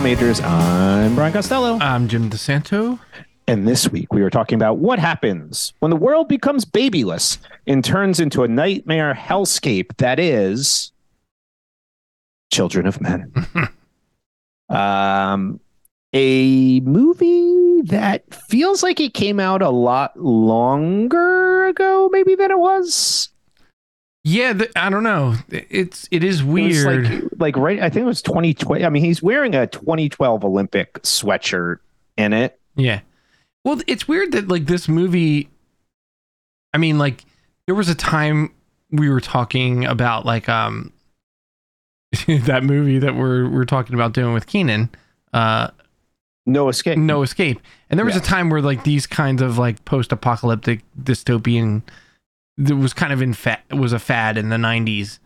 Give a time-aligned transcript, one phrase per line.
[0.00, 0.40] Comm Majors.
[0.40, 1.78] I'm Brian Costello.
[1.78, 2.98] I'm Jim DeSanto.
[3.46, 7.36] And this week we are talking about what happens when the world becomes babyless
[7.66, 10.92] and turns into a nightmare hellscape that is
[12.50, 13.32] Children of Men.
[14.70, 15.60] um,
[16.14, 22.58] a movie that feels like it came out a lot longer ago, maybe than it
[22.58, 23.29] was.
[24.22, 25.34] Yeah, the, I don't know.
[25.48, 27.06] It's it is weird.
[27.06, 28.84] It like, like right, I think it was 2020.
[28.84, 31.78] I mean, he's wearing a 2012 Olympic sweatshirt
[32.18, 32.60] in it.
[32.76, 33.00] Yeah.
[33.64, 35.48] Well, it's weird that like this movie.
[36.74, 37.24] I mean, like
[37.66, 38.52] there was a time
[38.90, 40.92] we were talking about like um
[42.26, 44.90] that movie that we're we're talking about doing with Keenan.
[45.32, 45.68] Uh,
[46.44, 46.98] no escape.
[46.98, 47.60] No escape.
[47.88, 48.24] And there was yes.
[48.24, 51.82] a time where like these kinds of like post-apocalyptic dystopian
[52.60, 55.18] that was kind of in fat was a fad in the 90s.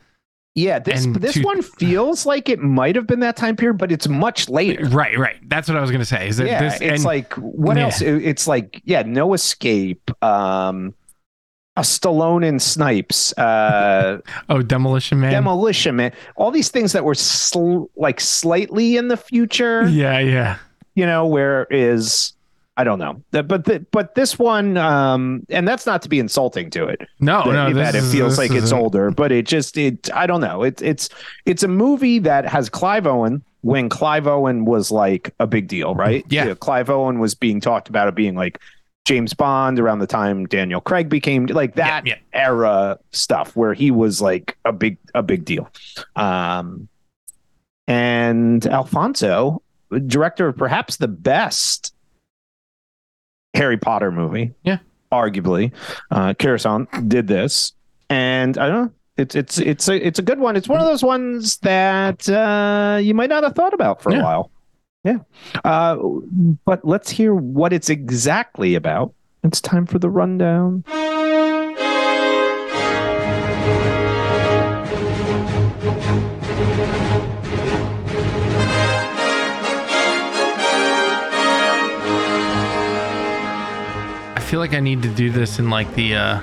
[0.56, 3.76] Yeah, this and this to, one feels like it might have been that time period,
[3.76, 4.84] but it's much later.
[4.86, 5.36] Right, right.
[5.48, 6.28] That's what I was gonna say.
[6.28, 7.84] Is that yeah, this, it's and, like what yeah.
[7.84, 8.00] else?
[8.00, 10.12] It's like yeah, no escape.
[10.22, 10.94] Um,
[11.76, 13.36] a Stallone and Snipes.
[13.36, 15.32] Uh, oh, Demolition Man.
[15.32, 16.12] Demolition Man.
[16.36, 19.88] All these things that were sl- like slightly in the future.
[19.88, 20.58] Yeah, yeah.
[20.94, 22.33] You know, where is
[22.76, 26.70] I don't know, but the, but this one, um, and that's not to be insulting
[26.70, 27.02] to it.
[27.20, 30.12] No, that, no, that it is, feels like it's older, but it just it.
[30.12, 30.64] I don't know.
[30.64, 31.08] It's it's
[31.46, 35.94] it's a movie that has Clive Owen when Clive Owen was like a big deal,
[35.94, 36.24] right?
[36.28, 38.60] Yeah, yeah Clive Owen was being talked about it being like
[39.04, 42.38] James Bond around the time Daniel Craig became like that yeah, yeah.
[42.38, 45.70] era stuff where he was like a big a big deal.
[46.16, 46.88] Um,
[47.86, 49.62] and Alfonso,
[50.06, 51.93] director of perhaps the best
[53.54, 54.52] Harry Potter movie.
[54.64, 54.78] Yeah.
[55.12, 55.72] Arguably.
[56.10, 57.72] Uh Cuarón did this.
[58.10, 58.92] And I don't know.
[59.16, 60.56] It's it's it's a it's a good one.
[60.56, 64.20] It's one of those ones that uh you might not have thought about for yeah.
[64.20, 64.50] a while.
[65.04, 65.18] Yeah.
[65.64, 65.96] Uh
[66.64, 69.14] but let's hear what it's exactly about.
[69.44, 70.84] It's time for the rundown.
[84.54, 86.40] Feel like I need to do this in like the uh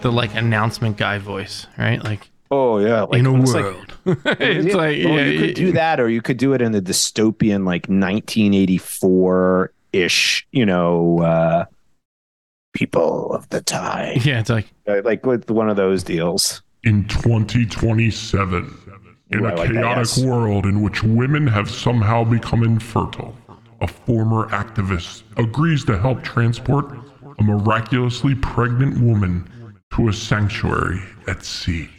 [0.00, 2.02] the like announcement guy voice, right?
[2.02, 3.94] Like Oh yeah, like, in a world.
[4.04, 6.72] Like, it's yeah, like yeah, you could do that, or you could do it in
[6.72, 11.64] the dystopian like 1984 ish, you know, uh,
[12.72, 14.18] people of the time.
[14.24, 14.66] Yeah, it's like
[15.04, 16.60] like with one of those deals.
[16.82, 18.78] In 2027,
[19.30, 20.18] in Ooh, a like chaotic that, yes.
[20.18, 23.36] world in which women have somehow become infertile,
[23.82, 26.86] a former activist, agrees to help transport
[27.38, 29.48] a miraculously pregnant woman
[29.94, 31.90] to a sanctuary at sea.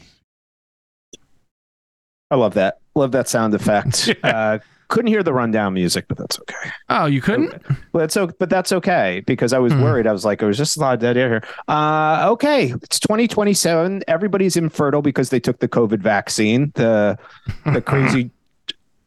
[2.32, 2.80] I love that.
[2.96, 4.12] Love that sound effect.
[4.24, 4.58] uh,
[4.88, 6.72] couldn't hear the rundown music, but that's okay.
[6.90, 7.62] Oh, you couldn't?
[7.94, 9.82] Well, it's okay, but that's okay because I was hmm.
[9.82, 10.08] worried.
[10.08, 11.44] I was like, I was just a lot of dead air here.
[11.68, 14.04] Uh, okay, it's 2027.
[14.08, 16.72] Everybody's infertile because they took the COVID vaccine.
[16.76, 17.18] The
[17.66, 18.32] the crazy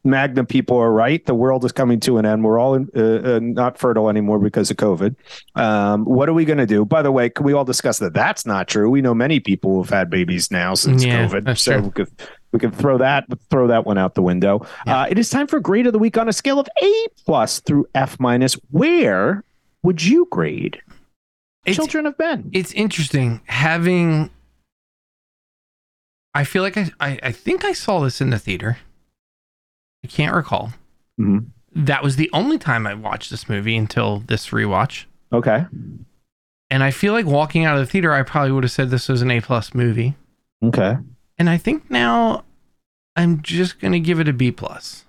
[0.07, 1.25] MAGA people are right.
[1.27, 2.45] The world is coming to an end.
[2.45, 5.17] We're all in, uh, uh, not fertile anymore because of COVID.
[5.55, 6.85] Um, what are we going to do?
[6.85, 8.89] By the way, can we all discuss that that's not true?
[8.89, 11.59] We know many people who've had babies now since yeah, COVID.
[11.59, 12.09] So we could,
[12.53, 14.67] we could throw that throw that one out the window.
[14.87, 15.01] Yeah.
[15.01, 17.61] Uh, it is time for grade of the week on a scale of A plus
[17.61, 18.55] through F minus.
[18.71, 19.45] Where
[19.83, 20.81] would you grade
[21.67, 22.49] it's, Children of Men?
[22.53, 24.31] It's interesting having.
[26.35, 28.79] I feel like I, I, I think I saw this in the theater.
[30.07, 30.73] I can't recall.
[31.21, 31.49] Mm-hmm.
[31.85, 35.07] That was the only time I watched this movie until this rewatch.
[35.33, 35.67] Okay.
[36.71, 39.09] And I feel like walking out of the theater, I probably would have said this
[39.09, 40.15] was an A plus movie.
[40.63, 40.97] Okay.
[41.39, 42.45] And I think now
[43.17, 45.05] I'm just gonna give it a B plus.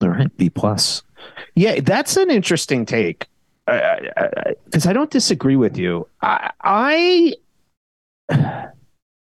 [0.00, 1.02] All right, B plus.
[1.54, 3.26] Yeah, that's an interesting take
[3.66, 6.08] because I, I, I, don't disagree with you.
[6.22, 7.34] I, I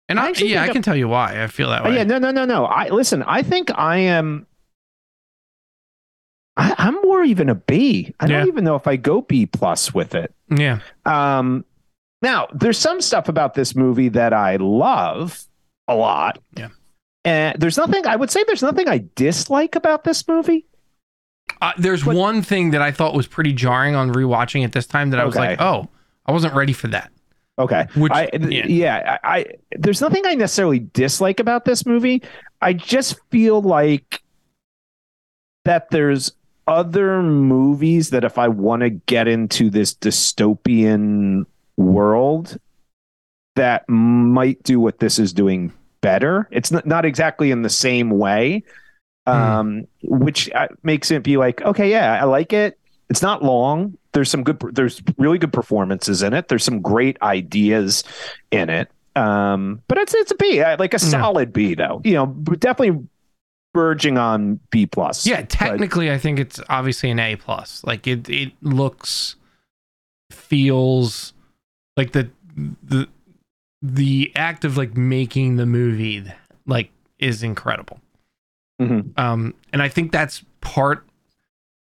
[0.08, 1.96] and I, yeah, I can tell you why I feel that way.
[1.96, 2.66] Yeah, no, no, no, no.
[2.66, 3.24] I listen.
[3.24, 4.46] I think I am
[6.60, 8.14] I, am more even a B.
[8.20, 10.34] I don't even know if I go B plus with it.
[10.50, 10.80] Yeah.
[11.06, 11.64] Um.
[12.22, 15.42] Now, there's some stuff about this movie that I love
[15.88, 16.38] a lot.
[16.54, 16.68] Yeah.
[17.24, 18.44] And there's nothing I would say.
[18.46, 20.66] There's nothing I dislike about this movie.
[21.62, 24.86] Uh, there's but, one thing that I thought was pretty jarring on rewatching it this
[24.86, 25.50] time that I was okay.
[25.50, 25.88] like, oh,
[26.26, 27.10] I wasn't ready for that.
[27.58, 27.86] Okay.
[27.94, 32.22] Which, I, yeah, yeah I, I, there's nothing I necessarily dislike about this movie.
[32.60, 34.22] I just feel like
[35.64, 36.32] that there's
[36.70, 41.44] other movies that if I want to get into this dystopian
[41.76, 42.56] world
[43.56, 46.48] that might do what this is doing better.
[46.52, 48.62] It's not, not exactly in the same way.
[49.26, 49.86] um, mm.
[50.02, 52.78] which uh, makes it be like, okay, yeah, I like it.
[53.08, 53.96] It's not long.
[54.12, 54.60] There's some good.
[54.72, 56.48] There's really good performances in it.
[56.48, 58.04] There's some great ideas
[58.50, 58.88] in it.
[59.16, 62.00] Um, but it's it's a B, like a solid B, though.
[62.04, 63.04] You know, definitely
[63.74, 65.26] verging on B plus.
[65.26, 67.82] Yeah, technically, but, I think it's obviously an A plus.
[67.84, 69.36] Like it, it looks,
[70.30, 71.32] feels
[71.96, 72.30] like the
[72.82, 73.08] the
[73.82, 76.24] the act of like making the movie
[76.66, 78.00] like is incredible.
[78.80, 79.18] Mm-hmm.
[79.20, 81.06] Um, and I think that's part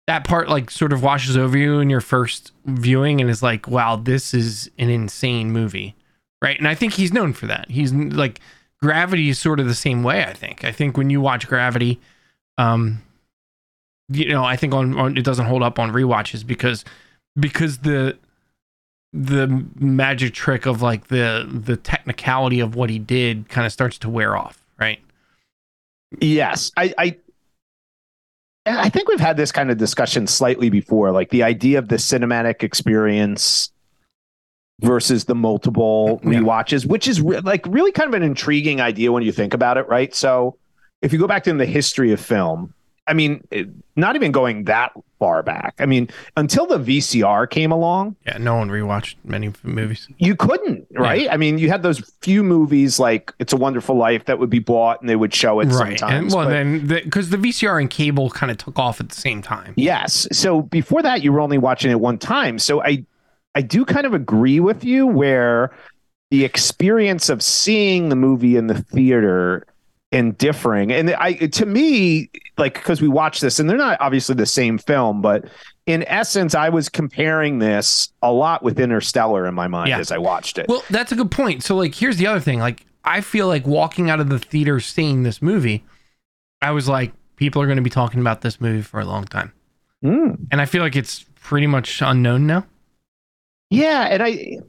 [0.08, 3.68] that part like sort of washes over you in your first viewing and is like,
[3.68, 5.96] wow, this is an insane movie,
[6.42, 6.58] right?
[6.58, 7.70] And I think he's known for that.
[7.70, 8.40] He's like
[8.82, 10.24] Gravity is sort of the same way.
[10.24, 10.64] I think.
[10.64, 12.00] I think when you watch Gravity,
[12.58, 13.02] um,
[14.10, 16.86] you know, I think on, on it doesn't hold up on re-watches because
[17.40, 18.18] because the
[19.14, 23.98] the magic trick of like the the technicality of what he did kind of starts
[24.00, 25.00] to wear off, right?
[26.20, 27.18] Yes, I, I
[28.66, 31.96] I think we've had this kind of discussion slightly before, like the idea of the
[31.96, 33.72] cinematic experience
[34.82, 36.32] versus the multiple yeah.
[36.32, 39.78] rewatches, which is re- like really kind of an intriguing idea when you think about
[39.78, 40.14] it, right?
[40.14, 40.58] So
[41.02, 42.74] if you go back to the history of film,
[43.08, 45.76] I mean, it, not even going that far back.
[45.80, 48.18] I mean, until the VCR came along.
[48.26, 50.08] Yeah, no one rewatched many movies.
[50.18, 51.24] You couldn't, right?
[51.24, 51.34] Yeah.
[51.34, 54.60] I mean, you had those few movies like It's a Wonderful Life that would be
[54.60, 55.98] bought and they would show it right.
[55.98, 56.34] sometimes.
[56.34, 59.10] And, well, but, then because the, the VCR and cable kind of took off at
[59.10, 59.74] the same time.
[59.78, 60.28] Yes.
[60.34, 62.60] So before that, you were only watching it one time.
[62.60, 63.06] So I,
[63.58, 65.76] I do kind of agree with you where
[66.30, 69.66] the experience of seeing the movie in the theater
[70.12, 70.94] and differing.
[70.94, 74.78] And I, to me, like, because we watched this and they're not obviously the same
[74.78, 75.46] film, but
[75.88, 79.98] in essence, I was comparing this a lot with Interstellar in my mind yeah.
[79.98, 80.68] as I watched it.
[80.68, 81.64] Well, that's a good point.
[81.64, 82.60] So, like, here's the other thing.
[82.60, 85.84] Like, I feel like walking out of the theater seeing this movie,
[86.62, 89.26] I was like, people are going to be talking about this movie for a long
[89.26, 89.52] time.
[90.04, 90.46] Mm.
[90.52, 92.64] And I feel like it's pretty much unknown now.
[93.70, 94.04] Yeah.
[94.04, 94.60] And I,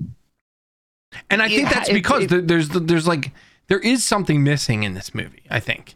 [1.30, 3.32] and I think that's because it, it, there's there's like
[3.68, 5.42] there is something missing in this movie.
[5.50, 5.94] I think.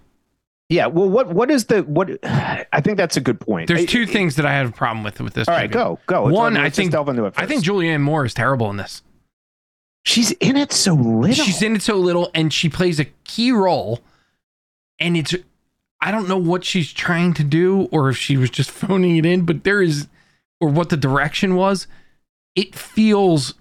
[0.68, 0.86] Yeah.
[0.86, 2.10] Well, what what is the what?
[2.24, 3.68] I think that's a good point.
[3.68, 5.48] There's two things that I have a problem with with this.
[5.48, 5.62] All movie.
[5.64, 6.24] right, go go.
[6.24, 9.02] Let's, One, I think delve into it I think Julianne Moore is terrible in this.
[10.04, 11.32] She's in it so little.
[11.32, 14.00] She's in it so little, and she plays a key role.
[14.98, 15.34] And it's,
[16.00, 19.26] I don't know what she's trying to do, or if she was just phoning it
[19.26, 19.44] in.
[19.44, 20.08] But there is,
[20.60, 21.86] or what the direction was.
[22.54, 23.54] It feels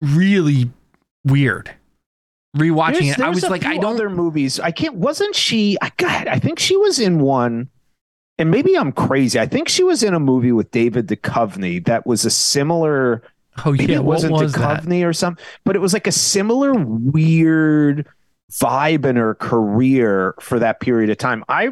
[0.00, 0.70] really
[1.24, 1.74] weird
[2.56, 3.94] rewatching there's, it, I was like, I don't.
[3.94, 4.96] Other movies, I can't.
[4.96, 5.76] Wasn't she?
[5.80, 6.28] I got.
[6.28, 7.68] I think she was in one,
[8.38, 9.38] and maybe I'm crazy.
[9.38, 13.22] I think she was in a movie with David Duchovny that was a similar.
[13.64, 15.06] Oh yeah, it wasn't was Duchovny that?
[15.06, 18.06] or something, but it was like a similar weird
[18.52, 21.44] vibe in her career for that period of time.
[21.48, 21.70] I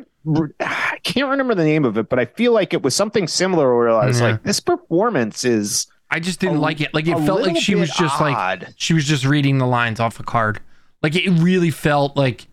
[0.60, 3.76] I can't remember the name of it, but I feel like it was something similar
[3.76, 4.30] where I was yeah.
[4.30, 5.86] like, this performance is.
[6.10, 6.94] I just didn't a, like it.
[6.94, 8.62] Like it felt like she was just odd.
[8.62, 10.60] like she was just reading the lines off a card.
[11.02, 12.46] Like it really felt like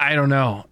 [0.00, 0.66] I don't know.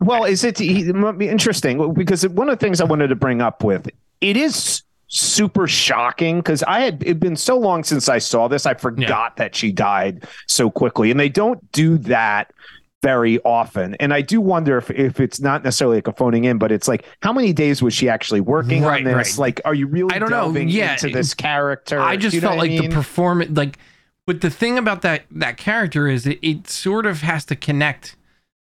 [0.00, 3.16] Well, is it, it might be interesting because one of the things I wanted to
[3.16, 3.88] bring up with
[4.20, 8.64] it is super shocking because I had it been so long since I saw this,
[8.64, 9.44] I forgot yeah.
[9.44, 12.52] that she died so quickly, and they don't do that
[13.02, 13.94] very often.
[13.96, 16.88] And I do wonder if, if it's not necessarily like a phoning in, but it's
[16.88, 19.38] like how many days was she actually working right, on this?
[19.38, 19.38] Right.
[19.38, 20.54] Like, are you really I don't know.
[20.54, 21.98] Yeah, into this character?
[21.98, 22.88] I just felt like mean?
[22.88, 23.78] the performance, like
[24.26, 28.16] but the thing about that that character is it, it sort of has to connect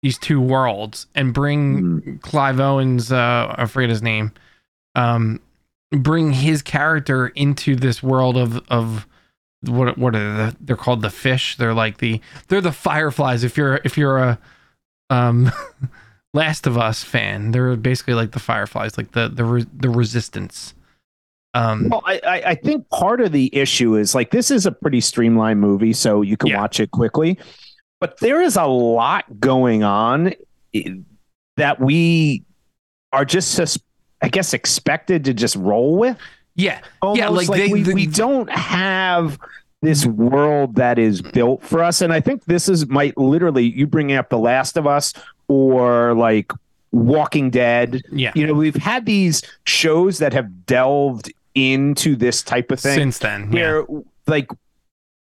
[0.03, 2.21] these two worlds and bring mm.
[2.21, 4.31] Clive Owens, uh, I forget his name,
[4.95, 5.39] um,
[5.91, 9.07] bring his character into this world of of
[9.61, 10.57] what what are they?
[10.61, 11.57] They're called the fish.
[11.57, 13.43] They're like the they're the fireflies.
[13.43, 14.39] If you're if you're a
[15.09, 15.51] um
[16.33, 20.73] Last of Us fan, they're basically like the fireflies, like the the the resistance.
[21.53, 25.01] Um, well, I, I think part of the issue is like this is a pretty
[25.01, 26.59] streamlined movie, so you can yeah.
[26.59, 27.39] watch it quickly.
[27.99, 30.33] But there is a lot going on
[31.55, 32.43] that we
[33.11, 33.79] are just,
[34.21, 36.17] I guess, expected to just roll with.
[36.57, 39.39] Yeah, Almost yeah, like, like they, we, the, we don't have
[39.81, 43.87] this world that is built for us, and I think this is might literally you
[43.87, 45.13] bringing up The Last of Us
[45.47, 46.51] or like
[46.91, 48.01] Walking Dead.
[48.11, 48.31] Yeah.
[48.35, 53.19] You know, we've had these shows that have delved into this type of thing since
[53.19, 53.51] then.
[53.51, 53.99] Where yeah.
[54.25, 54.49] like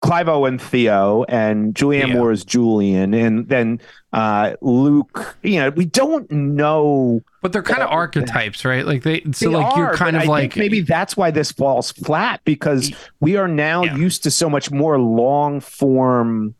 [0.01, 2.15] Clive Owen Theo and Julianne Theo.
[2.15, 3.81] Moore is Julian, and then
[4.13, 5.35] uh, Luke.
[5.43, 8.85] You know, we don't know, but they're kind of archetypes, right?
[8.85, 11.51] Like they, so they like are, you're kind of I like maybe that's why this
[11.51, 13.97] falls flat because we are now yeah.
[13.97, 16.55] used to so much more long form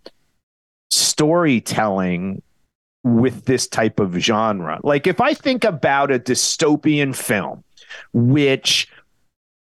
[0.91, 2.41] storytelling
[3.05, 4.79] with this type of genre.
[4.83, 7.63] Like if I think about a dystopian film,
[8.11, 8.89] which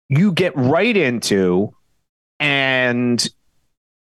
[0.08, 1.74] you get right into
[2.40, 3.28] and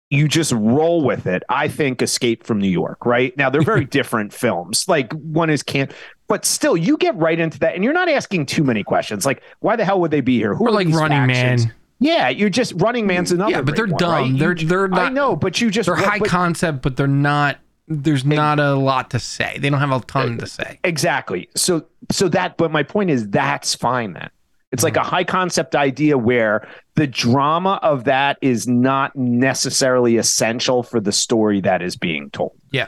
[0.10, 1.44] you just roll with it.
[1.50, 3.36] I think Escape from New York, right?
[3.38, 4.88] Now they're very different films.
[4.88, 5.92] Like one is can't
[6.28, 9.26] but still you get right into that and you're not asking too many questions.
[9.26, 10.56] Like why the hell would they be here?
[10.56, 11.66] Who or are like Running factions?
[11.66, 11.76] Man.
[12.00, 13.52] Yeah, you're just Running Man's another.
[13.52, 14.12] Yeah, but they're one, dumb.
[14.12, 14.40] Right?
[14.40, 15.00] They're they're not.
[15.00, 17.60] I know, but you just they're high but, concept, but they're not.
[17.88, 19.58] There's not a lot to say.
[19.60, 20.80] They don't have a ton to say.
[20.84, 21.50] Exactly.
[21.56, 22.56] So so that.
[22.56, 24.30] But my point is that's fine then.
[24.72, 30.84] It's like a high concept idea where the drama of that is not necessarily essential
[30.84, 32.54] for the story that is being told.
[32.72, 32.88] Yeah.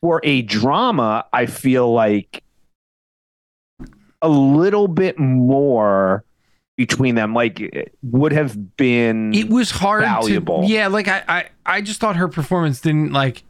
[0.00, 2.42] For a drama, I feel like
[4.22, 6.24] a little bit more
[6.76, 10.62] between them like would have been it was hard valuable.
[10.62, 13.42] To, yeah, like I, I I just thought her performance didn't like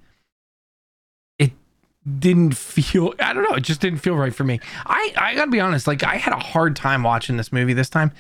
[2.19, 4.61] didn't feel I don't know, it just didn't feel right for me.
[4.87, 7.73] I I got to be honest, like I had a hard time watching this movie
[7.73, 8.12] this time.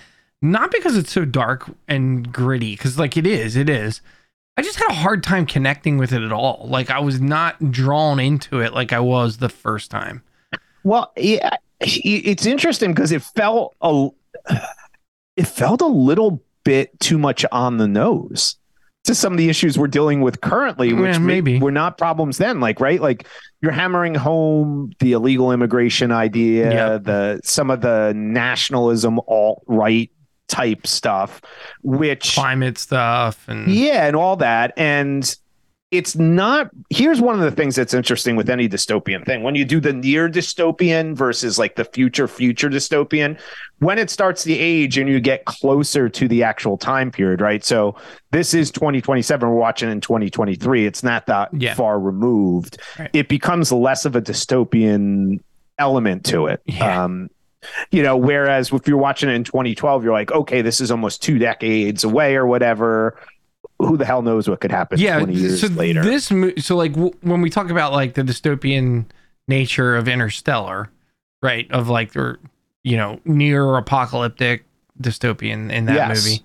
[0.42, 4.00] Not because it's so dark and gritty cuz like it is, it is.
[4.56, 6.66] I just had a hard time connecting with it at all.
[6.68, 10.22] Like I was not drawn into it like I was the first time.
[10.82, 14.08] Well, yeah, it's interesting because it felt a
[15.36, 18.56] it felt a little bit too much on the nose
[19.04, 22.38] to some of the issues we're dealing with currently, which yeah, maybe were not problems
[22.38, 22.60] then.
[22.60, 23.00] Like, right?
[23.00, 23.26] Like
[23.62, 26.98] you're hammering home the illegal immigration idea, yeah.
[26.98, 30.10] the some of the nationalism alt right
[30.48, 31.40] type stuff,
[31.82, 34.72] which climate stuff and yeah, and all that.
[34.76, 35.34] And
[35.90, 39.64] it's not here's one of the things that's interesting with any dystopian thing when you
[39.64, 43.38] do the near dystopian versus like the future future dystopian
[43.80, 47.64] when it starts the age and you get closer to the actual time period right
[47.64, 47.96] so
[48.30, 51.74] this is 2027 we're watching in 2023 it's not that yeah.
[51.74, 53.10] far removed right.
[53.12, 55.40] it becomes less of a dystopian
[55.78, 57.04] element to it yeah.
[57.04, 57.28] um
[57.90, 61.20] you know whereas if you're watching it in 2012 you're like okay this is almost
[61.20, 63.18] two decades away or whatever
[63.86, 66.02] who the hell knows what could happen yeah, 20 years so later.
[66.02, 69.06] This so like w- when we talk about like the dystopian
[69.48, 70.90] nature of Interstellar,
[71.42, 71.70] right?
[71.70, 72.38] Of like or
[72.82, 74.64] you know near apocalyptic
[75.00, 76.24] dystopian in that yes.
[76.24, 76.44] movie.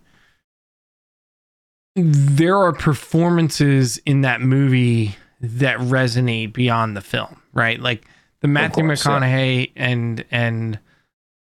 [1.95, 7.79] There are performances in that movie that resonate beyond the film, right?
[7.79, 8.05] Like
[8.41, 9.83] the Matthew course, McConaughey yeah.
[9.85, 10.79] and and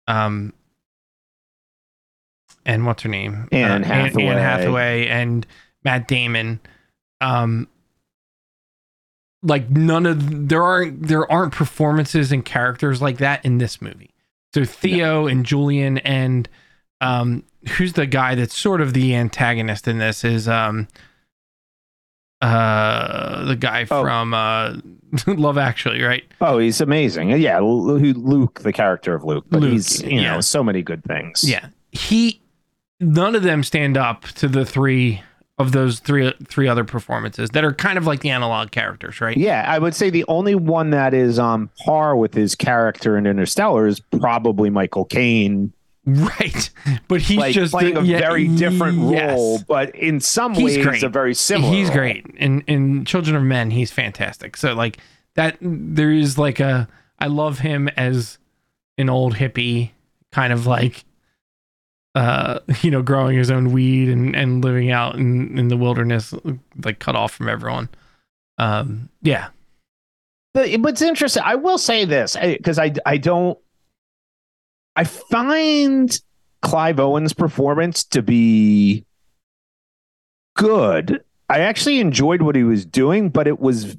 [0.07, 0.53] um
[2.65, 3.47] and what's her name?
[3.51, 4.25] Anne uh, Hathaway.
[4.25, 5.47] Anne Hathaway and
[5.83, 6.59] Matt Damon.
[7.19, 7.67] Um,
[9.43, 14.13] like none of there aren't there aren't performances and characters like that in this movie.
[14.53, 16.47] So Theo and Julian and
[16.99, 20.87] um, who's the guy that's sort of the antagonist in this is um
[22.41, 24.01] uh the guy oh.
[24.01, 24.75] from uh
[25.27, 26.23] Love Actually, right?
[26.39, 27.31] Oh, he's amazing.
[27.31, 30.35] Yeah, Luke, the character of Luke, but Luke, he's you yeah.
[30.35, 31.43] know so many good things.
[31.43, 32.41] Yeah, he
[32.99, 35.21] none of them stand up to the three
[35.61, 39.37] of those three three other performances that are kind of like the analog characters, right?
[39.37, 43.25] Yeah, I would say the only one that is on par with his character in
[43.25, 45.71] Interstellar is probably Michael Caine.
[46.05, 46.69] Right,
[47.07, 49.37] but he's like just playing a, a yeah, very different yes.
[49.37, 51.03] role, but in some he's ways great.
[51.03, 51.71] a very similar.
[51.71, 51.97] He's role.
[51.97, 53.71] great in in Children of Men.
[53.71, 54.57] He's fantastic.
[54.57, 54.97] So like
[55.35, 56.87] that, there is like a
[57.19, 58.39] I love him as
[58.97, 59.91] an old hippie
[60.31, 61.05] kind of like
[62.15, 66.33] uh, you know, growing his own weed and, and living out in, in the wilderness,
[66.83, 67.89] like cut off from everyone.
[68.57, 69.49] Um, yeah.
[70.53, 73.57] But what's interesting, I will say this because I, I don't,
[74.95, 76.19] I find
[76.61, 79.05] Clive Owen's performance to be
[80.57, 81.23] good.
[81.49, 83.95] I actually enjoyed what he was doing, but it was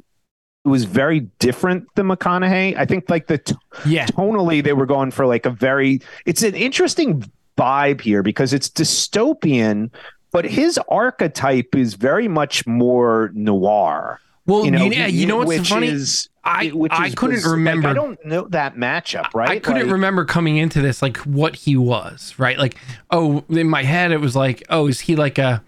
[0.65, 2.77] it was very different than McConaughey.
[2.77, 3.55] I think like the t-
[3.85, 8.53] yeah tonally they were going for like a very it's an interesting vibe here because
[8.53, 9.91] it's dystopian,
[10.31, 14.21] but his archetype is very much more noir.
[14.47, 15.87] Well, you know, yeah, you know what's funny?
[15.89, 17.89] Is, I I couldn't was, remember.
[17.89, 19.49] Like, I don't know that matchup, right?
[19.49, 22.59] I couldn't like, remember coming into this like what he was, right?
[22.59, 22.77] Like,
[23.11, 25.63] oh, in my head it was like, oh, is he like a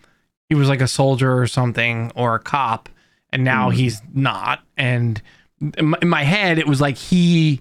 [0.48, 2.88] he was like a soldier or something or a cop,
[3.30, 3.74] and now mm.
[3.74, 4.60] he's not.
[4.76, 5.22] And
[5.78, 7.60] in my head it was like he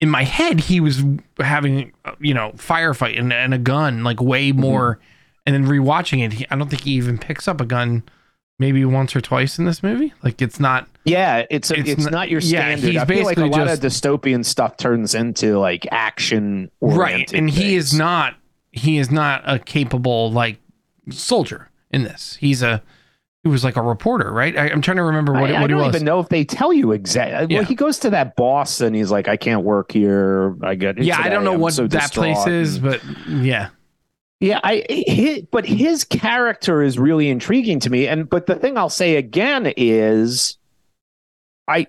[0.00, 1.02] in my head he was
[1.38, 4.60] having you know firefight and, and a gun like way mm-hmm.
[4.60, 5.02] more mm-hmm.
[5.46, 8.02] and then rewatching it he, i don't think he even picks up a gun
[8.58, 12.10] maybe once or twice in this movie like it's not yeah it's a, it's, it's,
[12.10, 15.58] not your standard yeah, he's I feel like a lot of dystopian stuff turns into
[15.58, 17.56] like action right and things.
[17.56, 18.34] he is not
[18.72, 20.58] he is not a capable like
[21.10, 22.82] soldier in this he's a
[23.44, 24.56] he was like a reporter, right?
[24.56, 26.72] I, am trying to remember what, I, what I don't even know if they tell
[26.72, 27.54] you exactly.
[27.54, 27.60] Yeah.
[27.60, 30.56] Well, he goes to that boss and he's like, "I can't work here.
[30.62, 31.20] I get yeah.
[31.20, 32.82] I don't know I'm what so that place is, mm.
[32.82, 33.68] but yeah,
[34.40, 34.60] yeah.
[34.64, 38.08] I his, but his character is really intriguing to me.
[38.08, 40.58] And but the thing I'll say again is,
[41.68, 41.86] I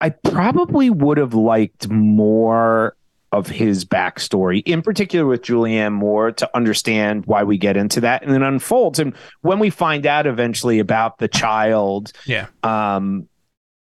[0.00, 2.96] I probably would have liked more
[3.32, 8.22] of his backstory, in particular with Julianne Moore, to understand why we get into that
[8.22, 8.98] and it unfolds.
[8.98, 13.28] And when we find out eventually about the child, yeah, um,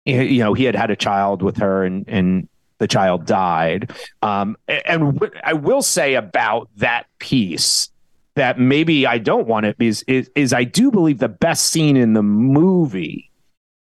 [0.05, 3.93] you know, he had had a child with her and and the child died.
[4.23, 7.91] Um, and w- I will say about that piece
[8.35, 11.97] that maybe I don't want it is, is is I do believe the best scene
[11.97, 13.31] in the movie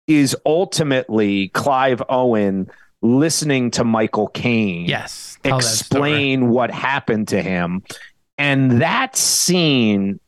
[0.06, 2.68] is ultimately Clive Owen
[3.02, 4.87] listening to Michael Caine.
[4.87, 7.83] Yes explain what happened to him.
[8.38, 10.19] And that scene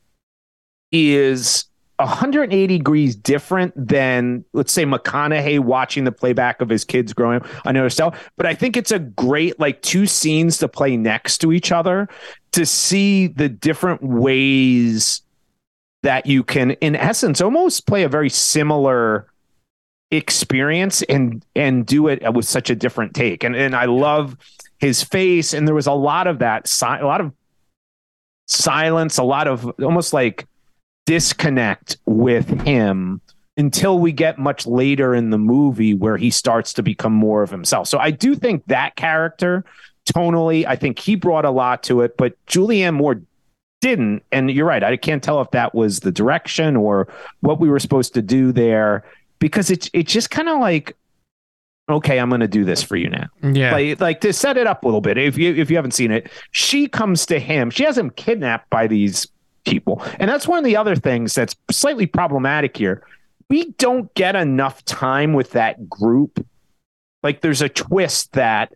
[0.90, 1.64] is
[1.96, 7.46] 180 degrees different than, let's say, McConaughey watching the playback of his kids growing up.
[7.64, 11.38] I know so, but I think it's a great, like, two scenes to play next
[11.38, 12.08] to each other
[12.52, 15.22] to see the different ways
[16.02, 19.31] that you can, in essence, almost play a very similar
[20.12, 23.42] experience and and do it with such a different take.
[23.42, 24.36] And and I love
[24.78, 27.32] his face and there was a lot of that a lot of
[28.46, 30.46] silence a lot of almost like
[31.06, 33.20] disconnect with him
[33.56, 37.50] until we get much later in the movie where he starts to become more of
[37.50, 37.88] himself.
[37.88, 39.64] So i do think that character
[40.12, 43.22] tonally i think he brought a lot to it but julianne moore
[43.80, 44.22] didn't.
[44.30, 47.08] And you're right i can't tell if that was the direction or
[47.40, 49.04] what we were supposed to do there
[49.42, 50.96] because it's it's just kind of like
[51.88, 53.26] okay, I'm going to do this for you now.
[53.42, 53.72] Yeah.
[53.72, 55.18] Like, like to set it up a little bit.
[55.18, 57.68] If you if you haven't seen it, she comes to him.
[57.70, 59.26] She has him kidnapped by these
[59.66, 60.00] people.
[60.20, 63.04] And that's one of the other things that's slightly problematic here.
[63.50, 66.46] We don't get enough time with that group.
[67.24, 68.72] Like there's a twist that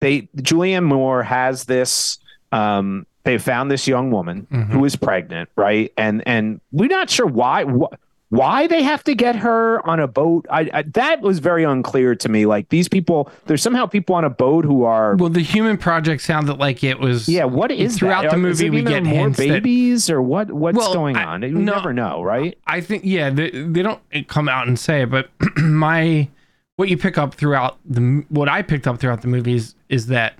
[0.00, 2.18] they Julianne Moore has this
[2.52, 4.72] um they found this young woman mm-hmm.
[4.72, 5.92] who is pregnant, right?
[5.98, 8.00] And and we're not sure why what
[8.36, 12.14] why they have to get her on a boat I, I, that was very unclear
[12.14, 12.46] to me.
[12.46, 16.22] Like these people there's somehow people on a boat who are well the human project
[16.22, 18.32] sounded like it was yeah what is throughout that?
[18.32, 21.42] the movie we get more babies that, or what what's well, going on?
[21.42, 22.58] You no, never know right?
[22.66, 26.28] I think yeah they, they don't come out and say it but my
[26.76, 30.34] what you pick up throughout the what i picked up throughout the movies is that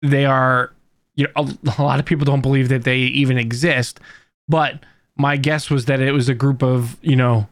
[0.00, 0.72] they are
[1.16, 4.00] you know a, a lot of people don't believe that they even exist
[4.48, 4.84] but
[5.22, 7.48] my guess was that it was a group of you know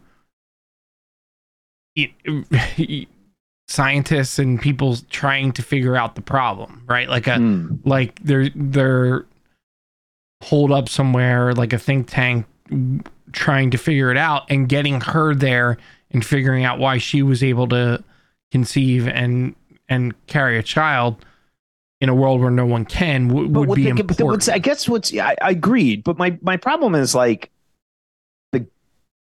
[3.68, 7.78] scientists and people trying to figure out the problem right like a mm.
[7.84, 9.24] like they're they're
[10.42, 12.44] hold up somewhere like a think tank
[13.30, 15.78] trying to figure it out and getting her there
[16.10, 18.02] and figuring out why she was able to
[18.50, 19.54] conceive and
[19.88, 21.24] and carry a child
[22.00, 24.48] in a world where no one can w- would be important.
[24.48, 27.50] I guess what's I, I agreed, but my my problem is like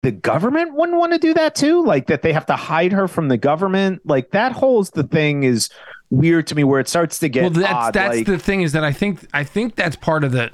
[0.03, 3.07] the government wouldn't want to do that too, like that they have to hide her
[3.07, 4.03] from the government.
[4.05, 5.71] Like that whole the thing is
[6.11, 7.43] weird to me, where it starts to get.
[7.43, 10.25] Well, that's odd, that's like, the thing is that I think I think that's part
[10.25, 10.51] of the.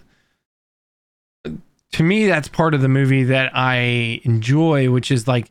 [1.93, 5.51] To me, that's part of the movie that I enjoy, which is like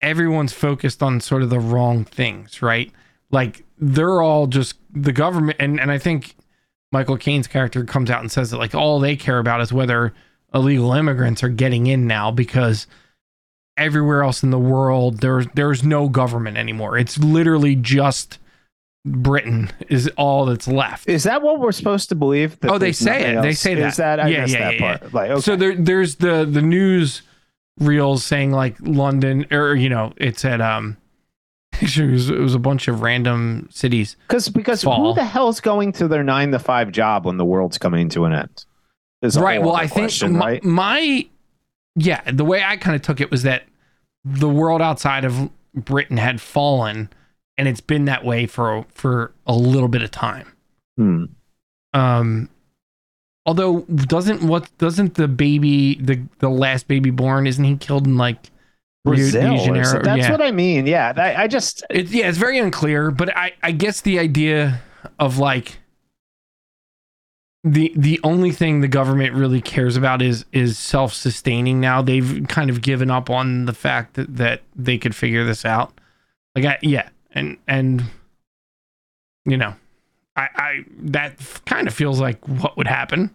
[0.00, 2.90] everyone's focused on sort of the wrong things, right?
[3.30, 6.34] Like they're all just the government and and I think
[6.90, 10.14] Michael Caine's character comes out and says that like all they care about is whether
[10.54, 12.86] illegal immigrants are getting in now because
[13.78, 16.98] everywhere else in the world there's there's no government anymore.
[16.98, 18.38] It's literally just
[19.04, 21.08] Britain is all that's left.
[21.08, 22.58] Is that what we're supposed to believe?
[22.64, 23.36] oh, they say it.
[23.36, 23.44] Else?
[23.44, 23.88] They say that.
[23.88, 25.14] Is that I yeah, yeah, that yeah, part.
[25.14, 25.40] Like, okay.
[25.40, 27.22] So there, there's the the news
[27.78, 30.96] reels saying like London or you know it's at um
[31.80, 34.16] it was, it was a bunch of random cities.
[34.26, 35.08] Because because fall.
[35.08, 38.24] who the hell's going to their nine to five job when the world's coming to
[38.24, 38.64] an end?
[39.22, 39.62] is Right.
[39.62, 40.64] Well, I think my, right?
[40.64, 41.26] my
[41.98, 43.64] yeah, the way I kind of took it was that
[44.24, 47.10] the world outside of Britain had fallen,
[47.56, 50.52] and it's been that way for for a little bit of time.
[50.96, 51.24] Hmm.
[51.94, 52.48] Um,
[53.46, 58.16] although doesn't what doesn't the baby the the last baby born isn't he killed in
[58.16, 58.50] like
[59.04, 59.84] Brazil.
[59.84, 60.30] So that's yeah.
[60.30, 60.86] what I mean.
[60.86, 64.80] Yeah, I, I just it, yeah, it's very unclear, but I I guess the idea
[65.18, 65.78] of like
[67.72, 71.80] the the only thing the government really cares about is is self sustaining.
[71.80, 75.64] Now they've kind of given up on the fact that that they could figure this
[75.64, 75.92] out.
[76.54, 78.04] Like I, yeah, and and
[79.44, 79.74] you know,
[80.36, 83.34] I I that kind of feels like what would happen.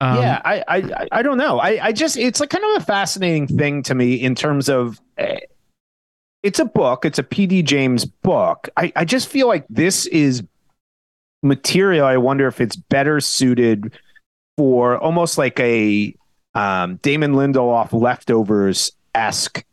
[0.00, 1.58] Um, yeah, I, I I don't know.
[1.58, 5.00] I I just it's like kind of a fascinating thing to me in terms of.
[5.16, 5.36] Uh,
[6.44, 7.04] it's a book.
[7.04, 7.62] It's a P.D.
[7.64, 8.68] James book.
[8.76, 10.44] I, I just feel like this is
[11.42, 12.06] material.
[12.06, 13.92] I wonder if it's better suited
[14.56, 16.14] for almost like a
[16.54, 19.64] um, Damon Lindelof leftovers esque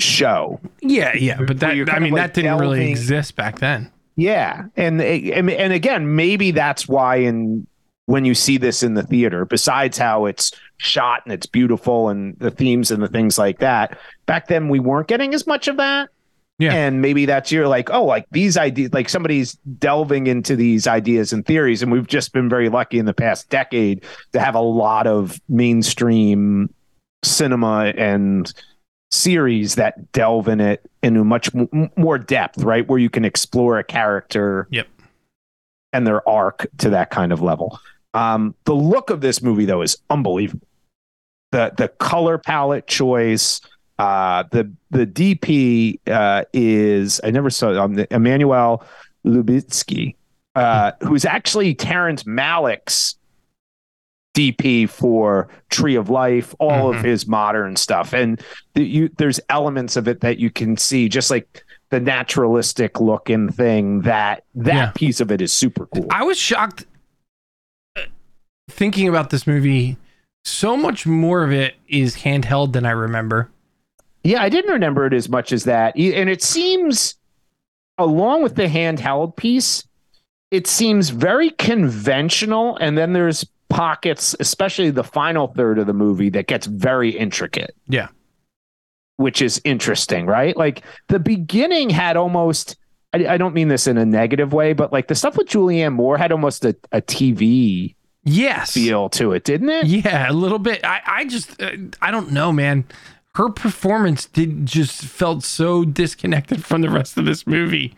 [0.00, 0.60] show.
[0.80, 2.68] Yeah, yeah, but that I mean like that didn't delving.
[2.68, 3.90] really exist back then.
[4.16, 7.66] Yeah, and and and again, maybe that's why in
[8.06, 12.38] when you see this in the theater, besides how it's shot and it's beautiful and
[12.38, 15.78] the themes and the things like that, back then we weren't getting as much of
[15.78, 16.10] that.
[16.58, 16.72] Yeah.
[16.72, 21.32] And maybe that's you're like, oh, like these ideas, like somebody's delving into these ideas
[21.32, 21.82] and theories.
[21.82, 25.40] And we've just been very lucky in the past decade to have a lot of
[25.48, 26.72] mainstream
[27.24, 28.52] cinema and
[29.10, 32.86] series that delve in it into much m- more depth, right?
[32.88, 34.68] Where you can explore a character.
[34.70, 34.88] Yep.
[35.92, 37.78] And their arc to that kind of level.
[38.14, 40.66] Um, the look of this movie, though, is unbelievable.
[41.52, 43.60] The the color palette choice,
[43.98, 48.84] uh, the the DP uh, is I never saw um, Emmanuel
[49.24, 50.16] Lubezki,
[50.54, 53.16] uh, who's actually Terrence Malick's
[54.34, 56.98] DP for Tree of Life, all mm-hmm.
[56.98, 58.42] of his modern stuff, and
[58.74, 63.48] the, you, there's elements of it that you can see, just like the naturalistic looking
[63.48, 64.00] thing.
[64.02, 64.92] That that yeah.
[64.94, 66.08] piece of it is super cool.
[66.10, 66.84] I was shocked
[68.68, 69.96] thinking about this movie,
[70.44, 73.50] so much more of it is handheld than I remember.
[74.24, 75.96] Yeah, I didn't remember it as much as that.
[75.96, 77.14] And it seems,
[77.98, 79.86] along with the handheld piece,
[80.50, 82.76] it seems very conventional.
[82.78, 87.76] And then there's pockets, especially the final third of the movie, that gets very intricate.
[87.86, 88.08] Yeah.
[89.16, 90.56] Which is interesting, right?
[90.56, 92.76] Like the beginning had almost,
[93.12, 95.92] I, I don't mean this in a negative way, but like the stuff with Julianne
[95.92, 99.86] Moore had almost a, a TV yes feel to it, didn't it?
[99.86, 100.84] Yeah, a little bit.
[100.84, 102.84] I I just uh, I don't know, man.
[103.34, 107.96] Her performance did just felt so disconnected from the rest of this movie.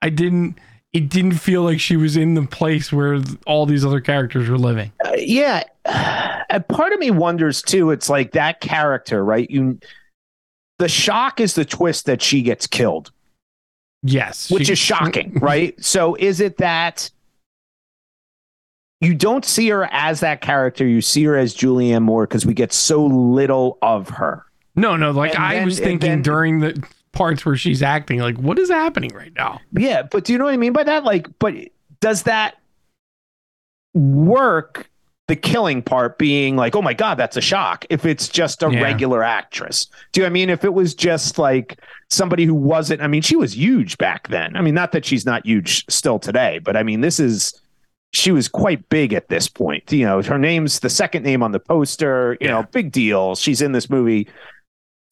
[0.00, 0.58] I didn't
[0.92, 4.58] it didn't feel like she was in the place where all these other characters were
[4.58, 4.92] living.
[5.04, 5.64] Uh, yeah.
[6.50, 9.50] And part of me wonders too, it's like that character, right?
[9.50, 9.78] You
[10.78, 13.12] the shock is the twist that she gets killed.
[14.02, 14.50] Yes.
[14.50, 15.74] Which she, is shocking, right?
[15.84, 17.10] So is it that
[19.00, 20.86] you don't see her as that character.
[20.86, 24.44] You see her as Julianne Moore because we get so little of her.
[24.78, 25.10] No, no.
[25.10, 28.58] Like and I then, was thinking then, during the parts where she's acting, like, what
[28.58, 29.60] is happening right now?
[29.72, 31.04] Yeah, but do you know what I mean by that?
[31.04, 31.54] Like, but
[32.00, 32.56] does that
[33.94, 34.88] work?
[35.26, 37.84] The killing part being like, oh my God, that's a shock.
[37.90, 38.80] If it's just a yeah.
[38.80, 40.48] regular actress, do you know I mean?
[40.48, 44.56] If it was just like somebody who wasn't, I mean, she was huge back then.
[44.56, 47.60] I mean, not that she's not huge still today, but I mean, this is
[48.14, 49.92] she was quite big at this point.
[49.92, 52.52] You know, her name's the second name on the poster, you yeah.
[52.54, 53.34] know, big deal.
[53.34, 54.28] She's in this movie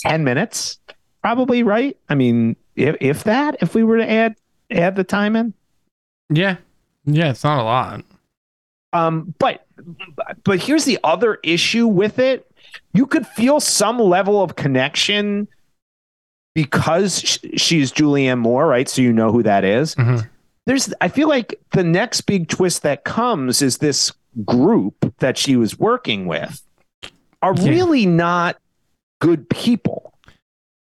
[0.09, 0.79] 10 minutes,
[1.23, 1.97] probably, right?
[2.09, 4.37] I mean, if, if that, if we were to add
[4.71, 5.55] add the time in.
[6.29, 6.57] Yeah.
[7.05, 8.05] Yeah, it's not a lot.
[8.93, 9.67] Um, but
[10.45, 12.51] but here's the other issue with it.
[12.93, 15.47] You could feel some level of connection
[16.55, 18.89] because she's Julianne Moore, right?
[18.89, 19.95] So you know who that is.
[19.95, 20.27] Mm-hmm
[20.67, 24.13] there's I feel like the next big twist that comes is this
[24.45, 26.63] group that she was working with
[27.41, 27.71] are yeah.
[27.71, 28.59] really not
[29.21, 30.13] good people.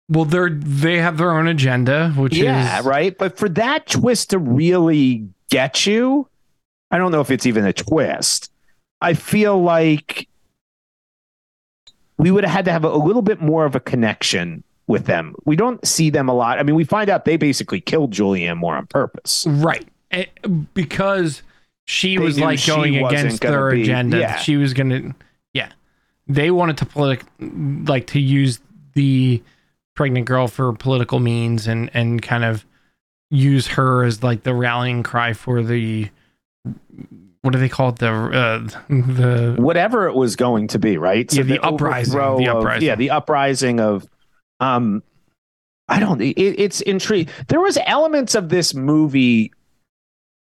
[0.08, 3.16] Well, they're they have their own agenda, which yeah, is right.
[3.16, 6.28] But for that twist to really get you,
[6.90, 8.50] I don't know if it's even a twist.
[9.00, 10.28] I feel like
[12.18, 15.34] we would have had to have a, little bit more of a connection with them.
[15.44, 16.58] We don't see them a lot.
[16.58, 19.46] I mean, we find out they basically killed Julianne Moore on purpose.
[19.48, 19.88] Right.
[20.10, 21.42] It, eh, because
[21.86, 24.18] she they was like going against their be, agenda.
[24.18, 24.36] Yeah.
[24.36, 25.14] She was going to.
[26.26, 28.60] They wanted to politic, like to use
[28.94, 29.42] the
[29.94, 32.64] pregnant girl for political means and, and kind of
[33.30, 36.08] use her as like the rallying cry for the,
[37.42, 37.96] what do they call it?
[37.96, 38.58] The, uh,
[38.88, 41.30] the, whatever it was going to be, right?
[41.30, 42.76] So yeah, the, the uprising, the uprising.
[42.76, 44.06] Of, yeah, the uprising of
[44.60, 45.02] um,
[45.88, 46.22] I don't.
[46.22, 47.32] It, it's intriguing.
[47.48, 49.52] There was elements of this movie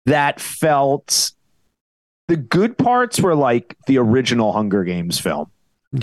[0.06, 1.32] that felt
[2.28, 5.50] the good parts were like the original Hunger Games film.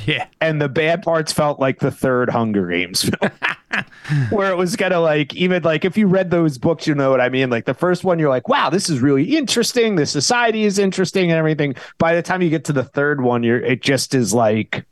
[0.06, 0.28] Yeah.
[0.42, 3.32] And the bad parts felt like the third Hunger Games film.
[4.30, 7.10] where it was kind of like even like if you read those books, you know
[7.12, 7.50] what I mean.
[7.50, 9.96] Like the first one, you're like, wow, this is really interesting.
[9.96, 11.76] The society is interesting and everything.
[11.98, 14.86] By the time you get to the third one, you're it just is like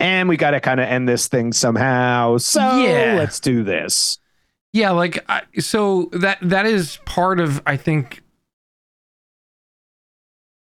[0.00, 2.38] and we got to kind of end this thing somehow.
[2.38, 3.14] So yeah.
[3.16, 4.18] let's do this.
[4.72, 8.22] Yeah, like I, so that that is part of I think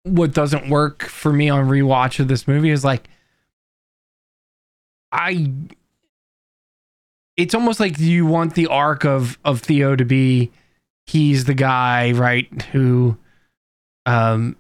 [0.03, 3.07] what doesn't work for me on rewatch of this movie is like
[5.11, 5.51] I
[7.37, 10.51] it's almost like you want the arc of of Theo to be
[11.05, 13.17] he's the guy, right, who
[14.05, 14.55] um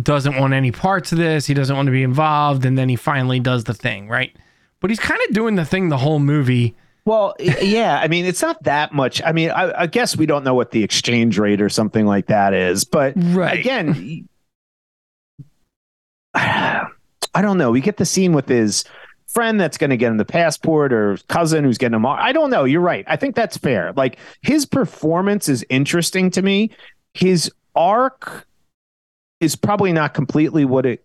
[0.00, 2.96] doesn't want any parts of this, he doesn't want to be involved and then he
[2.96, 4.34] finally does the thing, right?
[4.80, 6.76] But he's kind of doing the thing the whole movie.
[7.04, 9.22] Well, yeah, I mean, it's not that much.
[9.24, 12.26] I mean, I, I, guess we don't know what the exchange rate or something like
[12.26, 13.58] that is, but right.
[13.58, 14.28] again,
[16.34, 16.86] I
[17.40, 17.70] don't know.
[17.70, 18.84] We get the scene with his
[19.28, 22.06] friend that's going to get him the passport or cousin who's getting him.
[22.06, 22.64] I don't know.
[22.64, 23.04] You're right.
[23.06, 23.92] I think that's fair.
[23.94, 26.70] Like his performance is interesting to me.
[27.14, 28.46] His arc
[29.40, 31.04] is probably not completely what it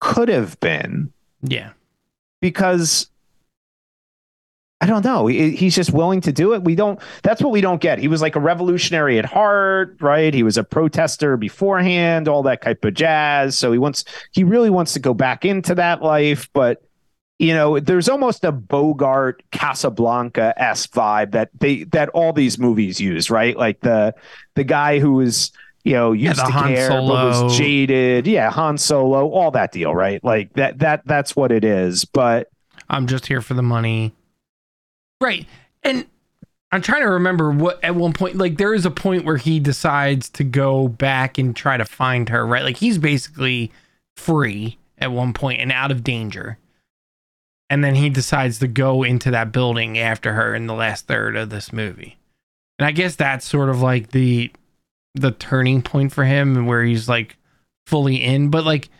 [0.00, 1.12] could have been.
[1.42, 1.70] Yeah.
[2.40, 3.08] Because
[4.80, 5.26] I don't know.
[5.26, 6.62] He, he's just willing to do it.
[6.62, 7.00] We don't.
[7.22, 7.98] That's what we don't get.
[7.98, 10.34] He was like a revolutionary at heart, right?
[10.34, 13.56] He was a protester beforehand, all that type of jazz.
[13.56, 14.04] So he wants.
[14.32, 16.82] He really wants to go back into that life, but
[17.44, 22.98] you know, there's almost a Bogart Casablanca s vibe that they that all these movies
[22.98, 23.54] use, right?
[23.54, 24.14] Like the
[24.54, 25.52] the guy who was
[25.84, 27.14] you know used yeah, to Han care Solo.
[27.14, 30.24] but was jaded, yeah, Han Solo, all that deal, right?
[30.24, 32.06] Like that that that's what it is.
[32.06, 32.48] But
[32.88, 34.14] I'm just here for the money,
[35.20, 35.46] right?
[35.82, 36.06] And
[36.72, 39.60] I'm trying to remember what at one point, like there is a point where he
[39.60, 42.64] decides to go back and try to find her, right?
[42.64, 43.70] Like he's basically
[44.16, 46.56] free at one point and out of danger
[47.74, 51.34] and then he decides to go into that building after her in the last third
[51.34, 52.16] of this movie.
[52.78, 54.52] And I guess that's sort of like the
[55.16, 57.36] the turning point for him where he's like
[57.84, 58.90] fully in, but like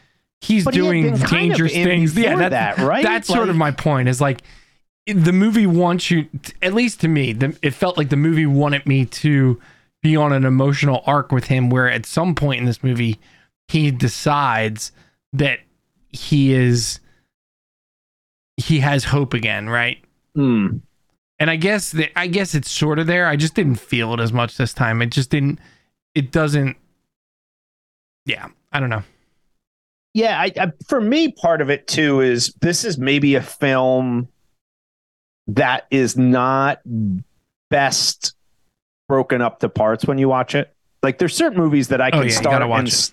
[0.40, 2.18] he's but doing he dangerous things.
[2.18, 3.04] Yeah, that, that, right?
[3.04, 4.08] That's like, sort of my point.
[4.08, 4.42] Is like
[5.06, 6.26] the movie wants you,
[6.60, 9.60] at least to me, the, it felt like the movie wanted me to
[10.02, 13.20] be on an emotional arc with him, where at some point in this movie
[13.68, 14.90] he decides
[15.32, 15.60] that
[16.10, 16.98] he is
[18.56, 20.02] he has hope again, right?
[20.34, 20.78] Hmm.
[21.38, 23.26] And I guess that I guess it's sort of there.
[23.26, 25.02] I just didn't feel it as much this time.
[25.02, 25.58] It just didn't.
[26.14, 26.76] It doesn't.
[28.24, 29.02] Yeah, I don't know.
[30.14, 34.28] Yeah, I, I, for me, part of it too is this is maybe a film
[35.48, 36.80] that is not
[37.68, 38.34] best
[39.08, 40.72] broken up to parts when you watch it.
[41.02, 43.12] Like there's certain movies that I oh, can oh, yeah, start and it.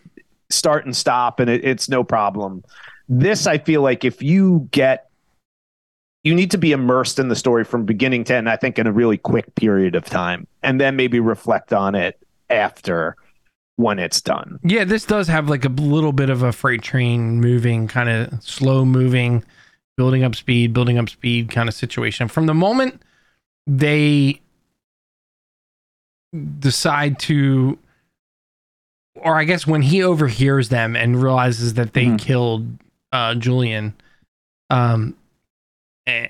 [0.50, 2.64] start and stop, and it, it's no problem.
[3.10, 5.11] This I feel like if you get
[6.24, 8.88] you need to be immersed in the story from beginning to end, I think, in
[8.88, 13.16] a really quick period of time, and then maybe reflect on it after
[13.78, 14.60] when it's done.
[14.64, 18.44] Yeah, this does have like a little bit of a freight train moving, kind of
[18.44, 19.44] slow moving,
[19.98, 22.28] building up speed, building up speed kind of situation.
[22.28, 23.02] From the moment
[23.68, 24.42] they
[26.60, 27.78] decide to,
[29.16, 32.16] or I guess when he overhears them and realizes that they mm-hmm.
[32.18, 32.68] killed
[33.12, 33.94] uh, Julian,
[34.70, 35.16] um,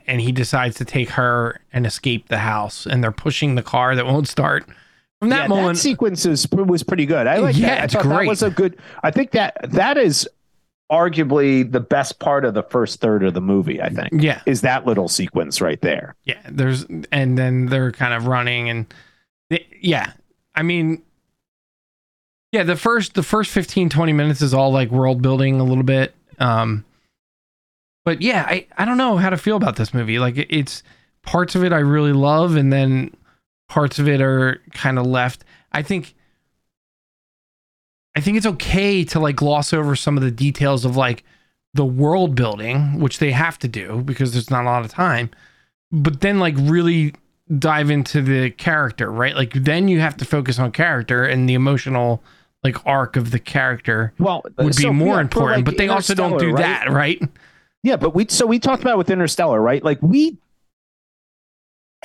[0.07, 3.95] and he decides to take her and escape the house and they're pushing the car
[3.95, 4.65] that won't start.
[5.19, 7.27] From that yeah, moment that sequence is, was pretty good.
[7.27, 7.83] I like yeah, that.
[7.83, 8.25] I thought great.
[8.25, 10.27] that was a good i think that that is
[10.91, 14.41] arguably the best part of the first third of the movie i think yeah.
[14.45, 16.15] is that little sequence right there.
[16.25, 18.93] Yeah there's and then they're kind of running and
[19.79, 20.11] yeah
[20.55, 21.01] i mean
[22.51, 25.83] yeah the first the first 15 20 minutes is all like world building a little
[25.83, 26.13] bit.
[26.39, 26.83] Um
[28.03, 30.19] but yeah, I, I don't know how to feel about this movie.
[30.19, 30.83] Like it's
[31.23, 33.15] parts of it I really love, and then
[33.69, 35.43] parts of it are kind of left.
[35.71, 36.15] I think
[38.15, 41.23] I think it's okay to like gloss over some of the details of like
[41.73, 45.29] the world building, which they have to do because there's not a lot of time.
[45.91, 47.13] But then like really
[47.57, 49.35] dive into the character, right?
[49.35, 52.23] Like then you have to focus on character and the emotional
[52.63, 54.13] like arc of the character.
[54.19, 56.61] Well, would so, be more yeah, important, like but they also don't do right?
[56.61, 57.21] that, right?
[57.83, 59.83] Yeah, but we so we talked about with Interstellar, right?
[59.83, 60.37] Like we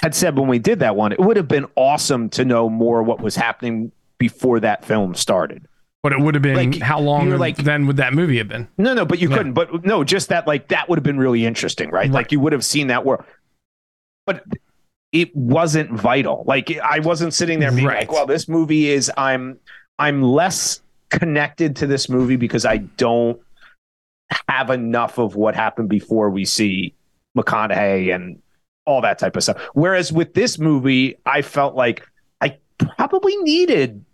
[0.01, 3.03] had said when we did that one, it would have been awesome to know more
[3.03, 5.67] what was happening before that film started.
[6.03, 8.69] But it would have been like, how long like, then would that movie have been?
[8.79, 9.37] No, no, but you yeah.
[9.37, 9.55] couldn't.
[9.55, 12.03] But no, just that like that would have been really interesting, right?
[12.03, 12.11] right.
[12.13, 13.25] Like you would have seen that world.
[14.25, 14.45] But
[15.13, 16.45] it wasn't vital.
[16.47, 18.01] Like I wasn't sitting there being right.
[18.01, 19.59] like, well, this movie is I'm
[19.99, 23.41] I'm less connected to this movie because I don't
[24.49, 26.95] have enough of what happened before we see
[27.37, 28.41] McConaughey and
[28.87, 29.61] all that type of stuff.
[29.75, 32.07] Whereas with this movie, I felt like
[32.41, 34.05] I probably needed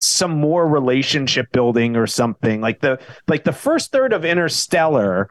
[0.00, 2.60] some more relationship building or something.
[2.60, 5.28] Like the like the first third of Interstellar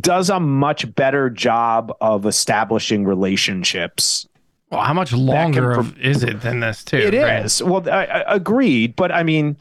[0.00, 4.26] does a much better job of establishing relationships.
[4.70, 6.96] Well, how much longer of, is it than this too?
[6.96, 7.44] It right?
[7.44, 7.62] is.
[7.62, 9.58] Well, I, I agreed, but I mean,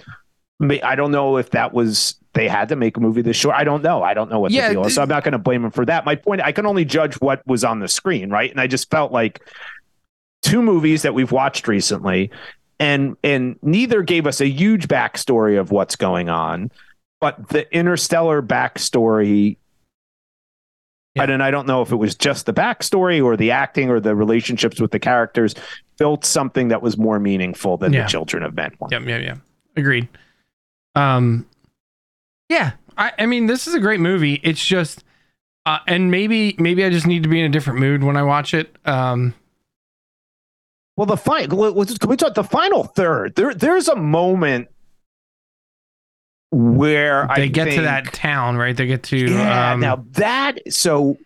[0.83, 3.55] I don't know if that was they had to make a movie this short.
[3.55, 4.03] I don't know.
[4.03, 4.95] I don't know what yeah, the deal is.
[4.95, 6.05] So I'm not going to blame him for that.
[6.05, 8.49] My point, I can only judge what was on the screen, right?
[8.49, 9.41] And I just felt like
[10.41, 12.31] two movies that we've watched recently,
[12.79, 16.71] and and neither gave us a huge backstory of what's going on,
[17.19, 19.57] but the interstellar backstory.
[21.15, 21.23] Yeah.
[21.23, 24.15] And I don't know if it was just the backstory or the acting or the
[24.15, 25.55] relationships with the characters
[25.97, 28.03] built something that was more meaningful than yeah.
[28.03, 28.71] the Children of Men.
[28.77, 28.91] One.
[28.91, 29.35] Yep, yeah, yeah.
[29.75, 30.07] Agreed.
[30.95, 31.45] Um,
[32.51, 34.41] yeah, I, I mean, this is a great movie.
[34.43, 35.05] It's just,
[35.65, 38.23] uh, and maybe maybe I just need to be in a different mood when I
[38.23, 38.75] watch it.
[38.83, 39.33] Um,
[40.97, 41.73] well, the final.
[41.85, 43.35] Can we talk the final third?
[43.35, 44.67] There, there's a moment
[46.49, 48.75] where they I get think, to that town, right?
[48.75, 49.71] They get to yeah.
[49.71, 51.17] Um, now that so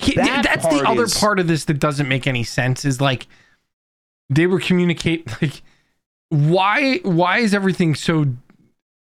[0.00, 2.84] he, that that's the other is, part of this that doesn't make any sense.
[2.84, 3.28] Is like
[4.28, 5.62] they were communicate like
[6.30, 8.26] why why is everything so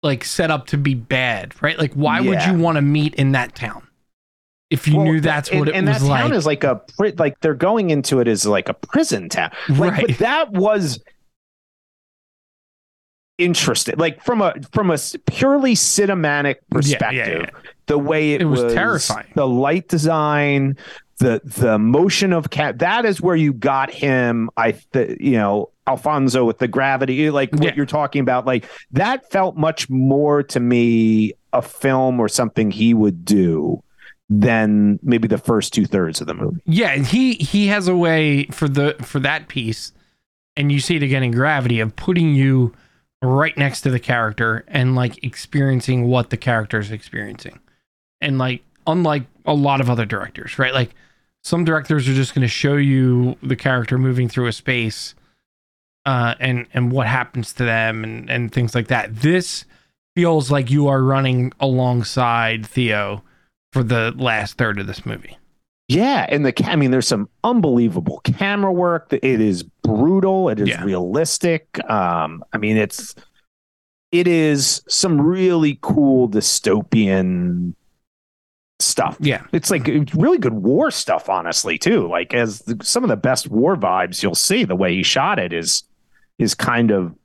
[0.04, 1.78] like set up to be bad, right?
[1.78, 2.30] Like why yeah.
[2.30, 3.88] would you want to meet in that town?
[4.70, 6.22] If you well, knew that's and, what it and was that like.
[6.22, 6.82] town is like a
[7.18, 9.52] like they're going into it as like a prison town.
[9.70, 10.08] Like, right.
[10.08, 11.00] But that was
[13.38, 13.96] interesting.
[13.98, 18.63] Like from a from a purely cinematic perspective, yeah, yeah, the way it, it was,
[18.63, 19.32] was, terrifying.
[19.36, 20.76] The light design,
[21.24, 25.70] the the motion of cat that is where you got him i the, you know
[25.86, 27.74] alfonso with the gravity like what yeah.
[27.76, 32.93] you're talking about like that felt much more to me a film or something he
[32.93, 33.84] would do
[34.30, 36.62] than maybe the first two thirds of the movie.
[36.65, 39.91] Yeah he he has a way for the for that piece
[40.56, 42.74] and you see it again in gravity of putting you
[43.22, 47.60] right next to the character and like experiencing what the character is experiencing.
[48.22, 50.74] And like unlike a lot of other directors right?
[50.74, 50.96] Like
[51.43, 55.13] some directors are just going to show you the character moving through a space
[56.06, 59.16] uh, and and what happens to them and and things like that.
[59.16, 59.66] This
[60.16, 63.24] feels like you are running alongside Theo
[63.72, 65.38] for the last third of this movie.
[65.88, 69.12] Yeah, and the I mean, there's some unbelievable camera work.
[69.12, 70.50] It is brutal.
[70.50, 70.84] It is yeah.
[70.84, 71.80] realistic.
[71.89, 73.16] Um, I mean, it's
[74.12, 77.74] it is some really cool dystopian
[78.80, 79.18] stuff.
[79.20, 79.44] Yeah.
[79.52, 82.08] It's like really good war stuff, honestly, too.
[82.08, 85.39] Like as the, some of the best war vibes you'll see, the way he shot
[85.39, 85.84] it is
[86.39, 87.15] is kind of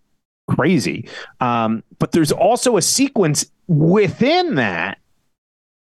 [0.48, 1.08] crazy.
[1.40, 4.98] Um, but there's also a sequence within that,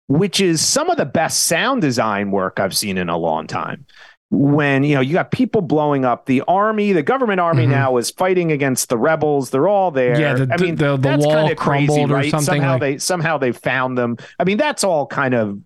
[0.07, 3.85] which is some of the best sound design work I've seen in a long time.
[4.33, 7.71] When you know you got people blowing up the army, the government army mm-hmm.
[7.71, 9.49] now is fighting against the rebels.
[9.49, 10.17] They're all there.
[10.17, 12.31] Yeah, the, I mean the, the, the that's wall crazy, right?
[12.31, 12.79] Somehow like...
[12.79, 14.15] they somehow they found them.
[14.39, 15.59] I mean that's all kind of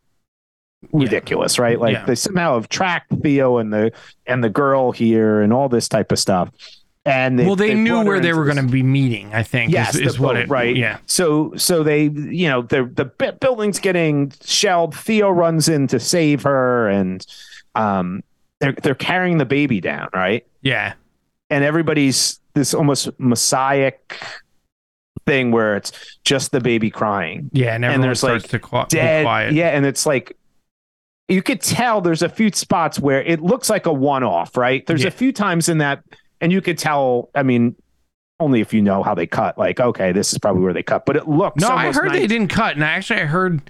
[0.92, 1.64] ridiculous, yeah.
[1.64, 1.80] right?
[1.80, 2.06] Like yeah.
[2.06, 3.92] they somehow have tracked Theo and the
[4.26, 6.50] and the girl here and all this type of stuff.
[7.08, 9.34] And they, well, they, they knew where they were going to be meeting.
[9.34, 9.72] I think.
[9.72, 10.76] Yes, is, is what it right.
[10.76, 10.98] Yeah.
[11.06, 13.06] So so they you know the the
[13.40, 14.96] building's getting shelled.
[14.96, 17.26] Theo runs in to save her, and
[17.76, 18.24] um
[18.60, 20.48] they're they're carrying the baby down, right?
[20.62, 20.94] Yeah.
[21.52, 24.20] And everybody's this almost messiah-ic
[25.28, 25.92] thing where it's
[26.24, 27.50] just the baby crying.
[27.54, 29.54] Yeah, and, and there's like qu- dead.
[29.54, 30.38] Yeah, and it's like
[31.28, 34.86] you could tell there's a few spots where it looks like a one-off, right?
[34.86, 35.10] There's yeah.
[35.10, 36.04] a few times in that,
[36.46, 37.32] and you could tell.
[37.34, 37.76] I mean,
[38.40, 39.58] only if you know how they cut.
[39.58, 41.60] Like, okay, this is probably where they cut, but it looks.
[41.60, 42.20] No, I heard nice.
[42.20, 43.64] they didn't cut, and actually, I heard.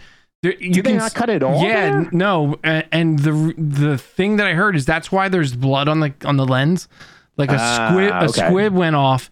[0.43, 1.63] There, you Did can, they not cut it all?
[1.63, 2.09] Yeah, there?
[2.11, 6.13] no, and the the thing that I heard is that's why there's blood on the
[6.25, 6.89] on the lens.
[7.38, 8.47] Like a uh, squib, a okay.
[8.49, 9.31] squib went off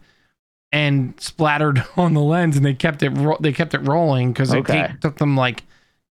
[0.71, 4.53] and splattered on the lens, and they kept it ro- they kept it rolling because
[4.53, 4.85] okay.
[4.85, 5.63] it took them like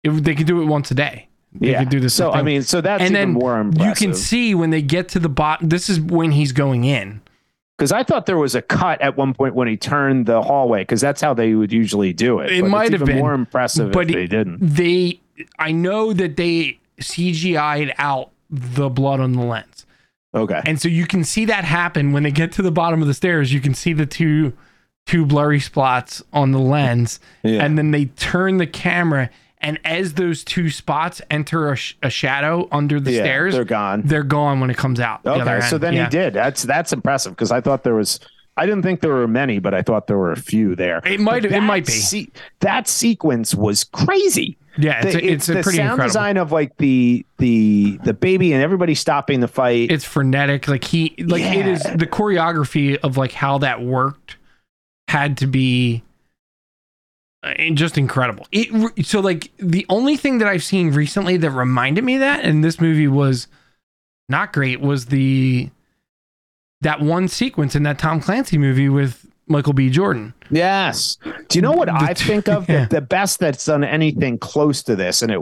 [0.03, 1.29] it, they could do it once a day.
[1.53, 1.83] They yeah.
[1.83, 2.13] do this.
[2.13, 3.87] So I mean, so that's and then more impressive.
[3.87, 5.69] You can see when they get to the bottom.
[5.69, 7.21] This is when he's going in.
[7.77, 10.81] Because I thought there was a cut at one point when he turned the hallway,
[10.81, 12.51] because that's how they would usually do it.
[12.51, 14.59] It might have been more impressive but if they didn't.
[14.61, 15.19] They,
[15.57, 19.87] I know that they CGI'd out the blood on the lens.
[20.35, 20.61] Okay.
[20.63, 23.13] And so you can see that happen when they get to the bottom of the
[23.15, 23.51] stairs.
[23.51, 24.53] You can see the two
[25.07, 27.65] two blurry spots on the lens, yeah.
[27.65, 29.31] and then they turn the camera
[29.61, 33.63] and as those two spots enter a, sh- a shadow under the yeah, stairs, they're
[33.63, 34.01] gone.
[34.03, 35.25] They're gone when it comes out.
[35.25, 36.05] Okay, so then yeah.
[36.05, 36.33] he did.
[36.33, 38.19] That's that's impressive because I thought there was.
[38.57, 41.01] I didn't think there were many, but I thought there were a few there.
[41.05, 41.45] It might.
[41.45, 41.93] It might be.
[41.93, 44.57] Se- that sequence was crazy.
[44.77, 46.07] Yeah, it's, the, a, it's a the pretty sound incredible.
[46.07, 49.91] design of like the the the baby and everybody stopping the fight.
[49.91, 50.67] It's frenetic.
[50.67, 51.53] Like he like yeah.
[51.53, 54.37] it is the choreography of like how that worked
[55.07, 56.03] had to be
[57.43, 58.47] uh, just incredible.
[58.51, 62.63] It so like the only thing that I've seen recently that reminded me that, and
[62.63, 63.47] this movie was
[64.29, 65.69] not great, was the
[66.81, 69.89] that one sequence in that Tom Clancy movie with Michael B.
[69.89, 70.33] Jordan.
[70.49, 71.17] Yes.
[71.49, 72.61] Do you know what I think of?
[72.71, 72.85] Yeah.
[72.85, 75.41] The, the, best that's done anything close to this, and it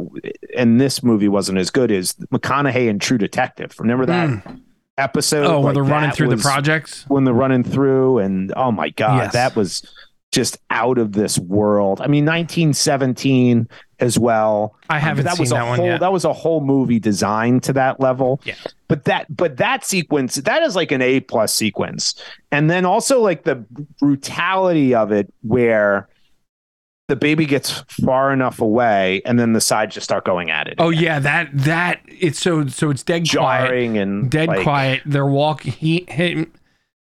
[0.58, 3.76] and this movie wasn't as good, is McConaughey and True Detective.
[3.78, 4.62] Remember that mm.
[4.98, 5.46] episode?
[5.46, 7.04] Oh, like when they're running through the projects?
[7.08, 9.34] When they're running through, and oh my God, yes.
[9.34, 9.84] that was
[10.32, 12.02] just out of this world.
[12.02, 13.68] I mean, 1917
[14.00, 14.76] as well.
[14.90, 16.00] I haven't that seen was a that whole, yet.
[16.00, 18.42] That was a whole movie designed to that level.
[18.44, 18.56] Yeah.
[18.88, 22.16] But that but that sequence that is like an A plus sequence,
[22.52, 23.56] and then also like the
[24.00, 26.10] brutality of it where
[27.08, 30.76] the baby gets far enough away and then the sides just start going at it.
[30.78, 31.04] Oh again.
[31.04, 35.02] yeah, that that it's so so it's dead jarring quiet, and dead like, quiet.
[35.06, 35.74] They're walking.
[35.74, 36.52] He him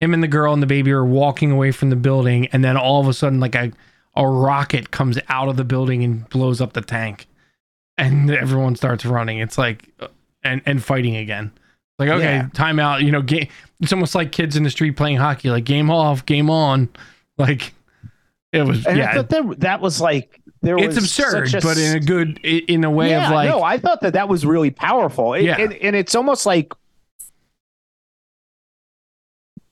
[0.02, 2.76] him and the girl and the baby are walking away from the building, and then
[2.76, 3.70] all of a sudden, like a
[4.16, 7.28] a rocket comes out of the building and blows up the tank,
[7.96, 9.38] and everyone starts running.
[9.38, 10.08] It's like uh,
[10.42, 11.52] and and fighting again.
[12.00, 12.48] Like okay, yeah.
[12.52, 13.02] time out.
[13.02, 13.46] You know, game.
[13.80, 15.50] It's almost like kids in the street playing hockey.
[15.50, 16.88] Like game off, game on.
[17.38, 17.72] Like
[18.52, 18.86] it was.
[18.86, 22.90] And yeah, that, that was like there it's absurd, but in a good, in a
[22.90, 23.48] way yeah, of like.
[23.48, 25.32] No, I thought that that was really powerful.
[25.32, 26.74] It, yeah, and, and it's almost like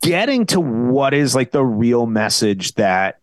[0.02, 3.20] getting to what is like the real message that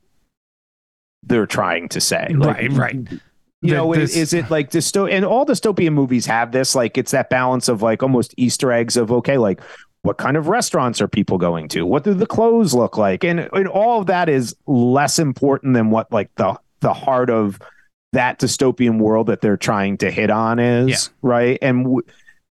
[1.23, 2.27] they're trying to say.
[2.29, 3.07] Like, right, right.
[3.61, 7.11] You know, this, is it like dysto and all dystopian movies have this, like it's
[7.11, 9.61] that balance of like almost Easter eggs of okay, like
[10.03, 11.85] what kind of restaurants are people going to?
[11.85, 13.23] What do the clothes look like?
[13.23, 17.59] And, and all of that is less important than what like the the heart of
[18.13, 21.13] that dystopian world that they're trying to hit on is, yeah.
[21.21, 21.57] right?
[21.61, 22.05] And w-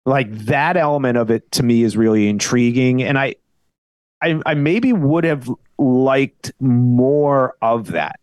[0.05, 3.01] like that element of it to me is really intriguing.
[3.01, 3.35] And I
[4.21, 8.19] I, I maybe would have liked more of that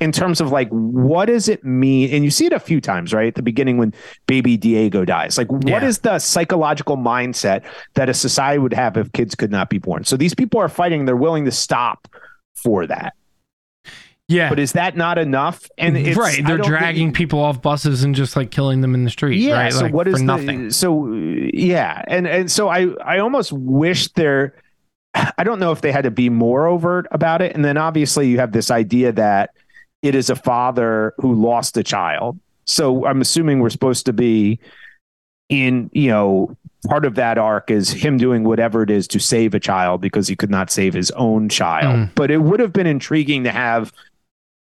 [0.00, 2.10] in terms of like what does it mean?
[2.10, 3.28] And you see it a few times right?
[3.28, 3.94] At the beginning when
[4.26, 5.38] baby diego dies.
[5.38, 5.84] Like what yeah.
[5.84, 7.64] is the psychological mindset
[7.94, 10.04] that a society would have if kids could not be born?
[10.04, 11.04] So these people are fighting.
[11.04, 12.08] They're willing to stop
[12.54, 13.14] for that.
[14.26, 14.48] Yeah.
[14.48, 15.68] But is that not enough?
[15.76, 16.44] And right.
[16.46, 19.54] They're dragging think, people off buses and just like killing them in the street yeah
[19.54, 19.72] right?
[19.72, 20.70] so like, what is the, nothing.
[20.70, 22.02] so yeah.
[22.08, 24.54] And and so i i almost wish there
[25.14, 27.54] I don't know if they had to be more overt about it.
[27.54, 29.50] And then obviously you have this idea that
[30.02, 32.38] it is a father who lost a child.
[32.64, 34.60] So I'm assuming we're supposed to be
[35.48, 36.56] in, you know,
[36.86, 40.28] part of that arc is him doing whatever it is to save a child because
[40.28, 41.96] he could not save his own child.
[41.96, 42.14] Mm.
[42.14, 43.92] But it would have been intriguing to have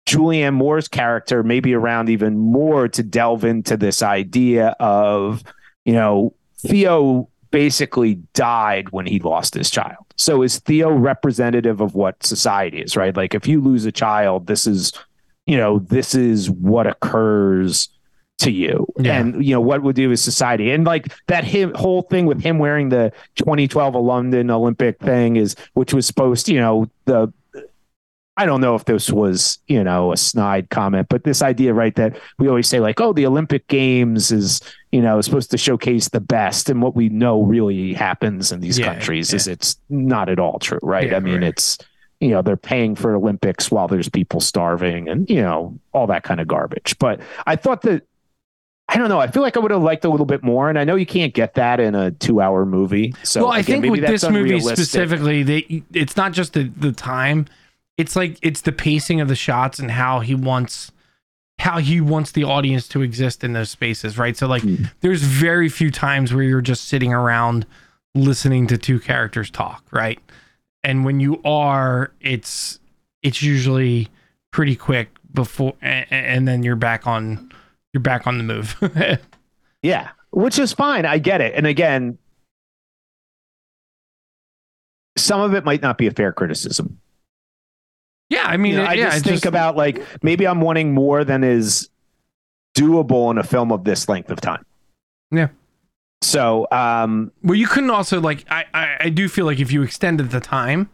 [0.06, 5.42] Julianne Moore's character maybe around even more to delve into this idea of,
[5.84, 10.05] you know, Theo basically died when he lost his child.
[10.16, 13.16] So is Theo representative of what society is, right?
[13.16, 14.92] Like if you lose a child, this is,
[15.46, 17.88] you know, this is what occurs
[18.38, 18.86] to you.
[18.98, 19.18] Yeah.
[19.18, 20.70] And you know, what would do is society.
[20.70, 25.56] And like that him whole thing with him wearing the 2012 London Olympic thing is
[25.74, 27.32] which was supposed, you know, the
[28.38, 31.94] I don't know if this was, you know, a snide comment, but this idea, right,
[31.94, 34.60] that we always say, like, oh, the Olympic Games is,
[34.96, 36.70] you know, supposed to showcase the best.
[36.70, 39.36] And what we know really happens in these yeah, countries yeah.
[39.36, 41.10] is it's not at all true, right?
[41.10, 41.42] Yeah, I mean, right.
[41.42, 41.76] it's,
[42.18, 46.22] you know, they're paying for Olympics while there's people starving and, you know, all that
[46.22, 46.98] kind of garbage.
[46.98, 48.06] But I thought that,
[48.88, 49.20] I don't know.
[49.20, 51.04] I feel like I would have liked a little bit more, and I know you
[51.04, 53.14] can't get that in a two-hour movie.
[53.22, 56.92] So, well, I again, think with this movie specifically, they it's not just the the
[56.92, 57.46] time
[57.96, 60.92] it's like it's the pacing of the shots and how he wants
[61.58, 64.36] how he wants the audience to exist in those spaces, right?
[64.36, 64.90] So like mm.
[65.00, 67.66] there's very few times where you're just sitting around
[68.14, 70.18] listening to two characters talk, right?
[70.84, 72.78] And when you are, it's
[73.22, 74.08] it's usually
[74.52, 77.50] pretty quick before and, and then you're back on
[77.92, 78.76] you're back on the move.
[79.82, 81.06] yeah, which is fine.
[81.06, 81.54] I get it.
[81.54, 82.18] And again,
[85.16, 87.00] some of it might not be a fair criticism
[88.28, 89.46] yeah, I mean, you know, I just think just...
[89.46, 91.88] about like maybe I'm wanting more than is
[92.76, 94.64] doable in a film of this length of time.
[95.30, 95.48] Yeah.
[96.22, 99.82] So, um, well, you couldn't also like I, I I do feel like if you
[99.82, 100.90] extended the time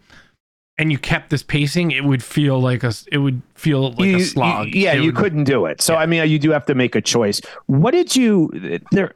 [0.78, 4.16] and you kept this pacing, it would feel like a it would feel like you,
[4.16, 4.68] a slog.
[4.68, 5.80] You, yeah, it you would, couldn't do it.
[5.80, 6.00] So, yeah.
[6.00, 7.40] I mean, you do have to make a choice.
[7.66, 8.50] What did you
[8.90, 9.14] there?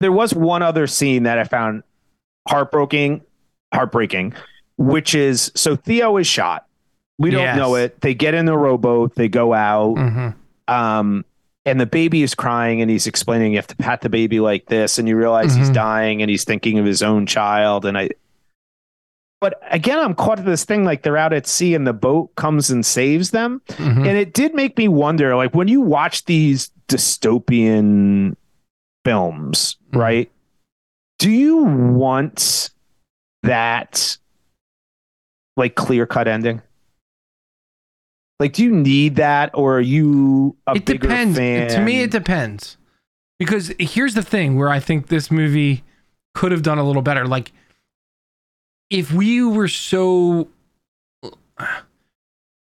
[0.00, 1.82] There was one other scene that I found
[2.48, 3.22] heartbreaking,
[3.74, 4.34] heartbreaking,
[4.78, 6.66] which is so Theo is shot
[7.20, 7.56] we don't yes.
[7.58, 8.00] know it.
[8.00, 10.74] They get in the rowboat, they go out, mm-hmm.
[10.74, 11.24] um,
[11.66, 14.66] and the baby is crying, and he's explaining you have to pat the baby like
[14.66, 15.58] this, and you realize mm-hmm.
[15.58, 18.08] he's dying, and he's thinking of his own child, and I.
[19.42, 22.34] But again, I'm caught in this thing like they're out at sea, and the boat
[22.36, 23.98] comes and saves them, mm-hmm.
[23.98, 28.34] and it did make me wonder, like when you watch these dystopian
[29.04, 29.98] films, mm-hmm.
[29.98, 30.30] right?
[31.18, 32.70] Do you want
[33.42, 34.16] that
[35.58, 36.62] like clear cut ending?
[38.40, 41.36] Like, do you need that, or are you a it bigger depends.
[41.36, 41.68] fan?
[41.68, 42.78] To me, it depends.
[43.38, 45.84] Because here's the thing where I think this movie
[46.34, 47.26] could have done a little better.
[47.26, 47.52] Like,
[48.88, 50.48] if we were so.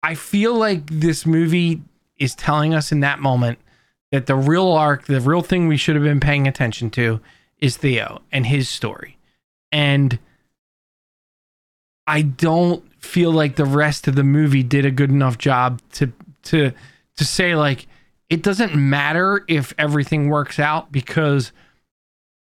[0.03, 1.83] I feel like this movie
[2.19, 3.59] is telling us in that moment
[4.13, 7.21] that the real arc, the real thing we should have been paying attention to
[7.59, 9.19] is Theo and his story.
[9.73, 10.21] And
[12.07, 16.13] I don't feel like the rest of the movie did a good enough job to
[16.45, 16.73] to
[17.17, 17.87] to say like
[18.31, 21.53] it doesn't matter if everything works out because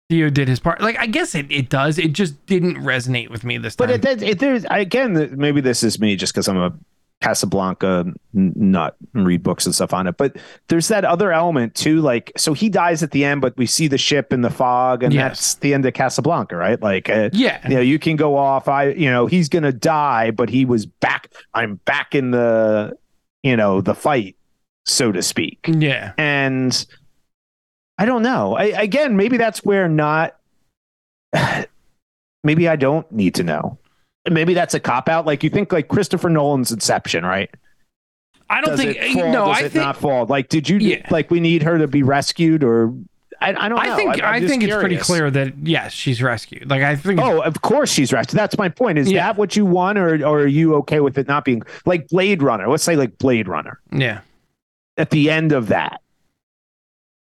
[0.10, 0.82] Theo did his part.
[0.82, 1.98] Like I guess it, it does.
[1.98, 3.88] It just didn't resonate with me this time.
[3.88, 6.74] But it, it, there's again, maybe this is me just because I'm a
[7.22, 10.18] Casablanca nut and read books and stuff on it.
[10.18, 12.02] But there's that other element too.
[12.02, 15.04] Like, so he dies at the end, but we see the ship in the fog,
[15.04, 15.22] and Yes.
[15.22, 16.82] that's the end of Casablanca, right?
[16.82, 17.68] Like, uh, yeah.
[17.70, 18.68] you know, you can go off.
[18.68, 21.32] I, you know, he's gonna die, but he was back.
[21.54, 22.98] I'm back in the,
[23.44, 24.36] you know, the fight,
[24.86, 25.60] so to speak.
[25.68, 26.14] Yeah.
[26.18, 26.86] And
[28.00, 28.56] I don't know.
[28.56, 30.38] I, again, maybe that's where not.
[32.44, 33.78] maybe I don't need to know.
[34.30, 35.26] Maybe that's a cop out.
[35.26, 37.50] Like you think, like Christopher Nolan's Inception, right?
[38.50, 39.32] I don't Does think fall?
[39.32, 40.26] no, Does I it think not fall?
[40.26, 41.08] Like, did you Yeah.
[41.10, 42.94] like we need her to be rescued, or
[43.40, 43.78] I, I don't know.
[43.94, 46.70] I think I just think it's pretty clear that yes, she's rescued.
[46.70, 48.38] Like I think Oh, of course she's rescued.
[48.38, 48.98] That's my point.
[49.00, 49.26] Is Yeah.
[49.28, 52.44] that what you want, or or are you okay with it not being like Blade
[52.44, 52.68] Runner?
[52.68, 53.80] Let's say like Blade Runner.
[53.92, 54.20] yeah.
[54.98, 56.02] At the end of that,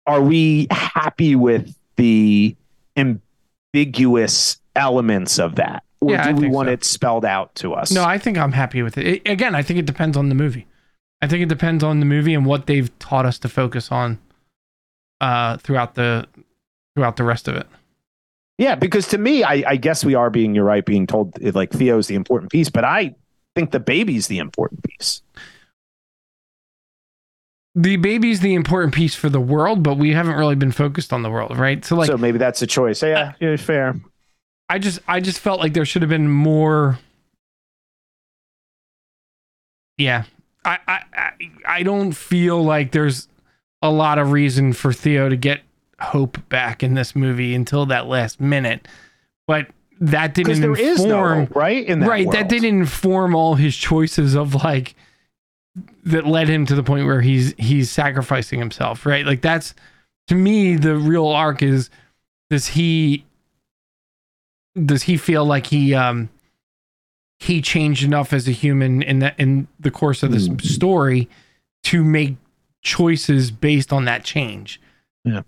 [0.07, 2.55] are we happy with the
[3.75, 6.73] ambiguous elements of that, or Yeah, I we want so.
[6.73, 7.91] it spelled out to us?
[7.93, 9.07] No, I think I'm happy with it.
[9.07, 9.29] it.
[9.29, 10.67] Again, I think it depends on the movie.
[11.23, 14.19] I think it depends on the movie and what they've taught us to focus on
[15.21, 16.27] uh throughout the
[16.97, 17.67] throughout the rest of it.
[18.59, 21.71] Yeah, because to me, I, I guess we are being, you're right, being told like
[21.71, 23.15] Theo's the important piece, but I
[23.57, 25.23] think the baby's the important piece.
[27.75, 31.23] The baby's the important piece for the world, but we haven't really been focused on
[31.23, 31.83] the world, right?
[31.85, 33.03] So like so maybe that's a choice.
[33.03, 33.95] Yeah, yeah, fair.
[34.71, 37.01] I just I just felt like there should have been more
[39.99, 40.25] Yeah.
[40.65, 41.33] I I
[41.67, 43.27] I, don't feel like there's
[43.83, 45.63] a lot of reason for Theo to get
[45.99, 48.87] hope back in this movie until that last minute.
[49.49, 49.67] But
[50.01, 51.85] that didn't there is no inform hope, right?
[51.85, 54.95] In that right, that didn't inform all his choices of like
[56.05, 59.27] that led him to the point where he's he's sacrificing himself, right?
[59.27, 59.75] Like that's
[60.29, 61.91] to me the real arc is
[62.51, 63.25] does he
[64.85, 66.29] does he feel like he um
[67.39, 70.59] he changed enough as a human in that in the course of this Hmm.
[70.59, 71.29] story
[71.85, 72.37] to make
[72.83, 74.81] choices based on that change.
[75.25, 75.43] Yeah.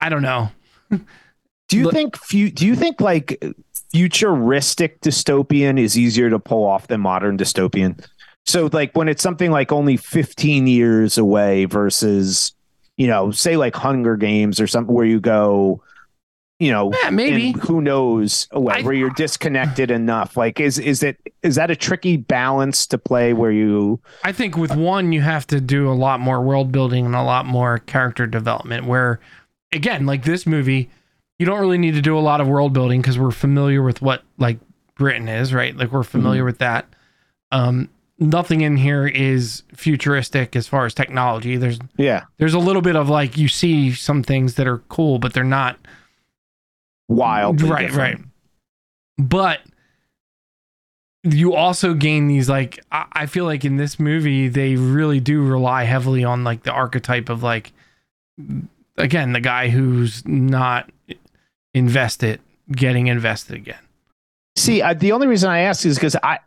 [0.00, 0.50] I don't know.
[0.90, 3.42] Do you Look- think fu- do you think like
[3.90, 8.04] futuristic dystopian is easier to pull off than modern dystopian?
[8.46, 12.52] So like when it's something like only 15 years away versus
[12.96, 15.82] you know, say like Hunger Games or something where you go
[16.60, 17.52] you know, Yeah, maybe.
[17.52, 20.36] who knows what, I- where you're disconnected enough.
[20.36, 24.56] Like is is it is that a tricky balance to play where you I think
[24.56, 27.78] with one, you have to do a lot more world building and a lot more
[27.80, 28.86] character development.
[28.86, 29.20] Where,
[29.72, 30.88] again, like this movie,
[31.38, 34.00] you don't really need to do a lot of world building because we're familiar with
[34.00, 34.58] what like
[34.94, 35.76] Britain is, right?
[35.76, 36.86] Like we're familiar with that.
[37.50, 37.90] Um,
[38.20, 41.56] nothing in here is futuristic as far as technology.
[41.56, 45.18] There's yeah, there's a little bit of like you see some things that are cool,
[45.18, 45.76] but they're not
[47.08, 47.62] wild.
[47.62, 48.18] right, right.
[49.18, 49.60] But
[51.22, 55.42] you also gain these like I, I feel like in this movie they really do
[55.42, 57.72] rely heavily on like the archetype of like
[58.98, 60.90] again the guy who's not
[61.72, 62.40] invested
[62.70, 63.78] getting invested again.
[64.56, 66.38] See, I, the only reason I ask is because I,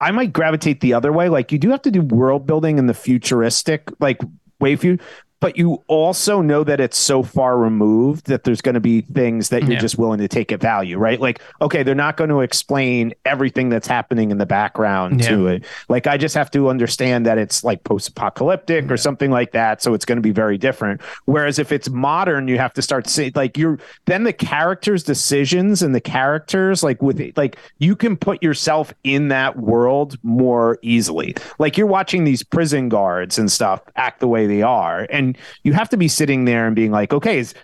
[0.00, 1.28] I might gravitate the other way.
[1.28, 4.20] Like you do have to do world building in the futuristic, like
[4.60, 4.98] way few,
[5.40, 9.50] but you also know that it's so far removed that there's going to be things
[9.50, 9.78] that you're Yeah.
[9.78, 11.20] just willing to take at value, right?
[11.20, 15.64] Like, okay, they're not going to explain everything that's happening in the background to it.
[15.88, 19.92] Like, I just have to understand that it's like post-apocalyptic or something like that, so
[19.94, 21.00] it's going to be very different.
[21.26, 25.82] Whereas if it's modern, you have to start saying like you're then the characters' decisions
[25.82, 31.34] and the characters like with like you can put yourself in that world more easily.
[31.58, 35.23] Like you're watching these prison guards and stuff act the way they are, and
[35.62, 37.54] you have to be sitting there and being like, okay, is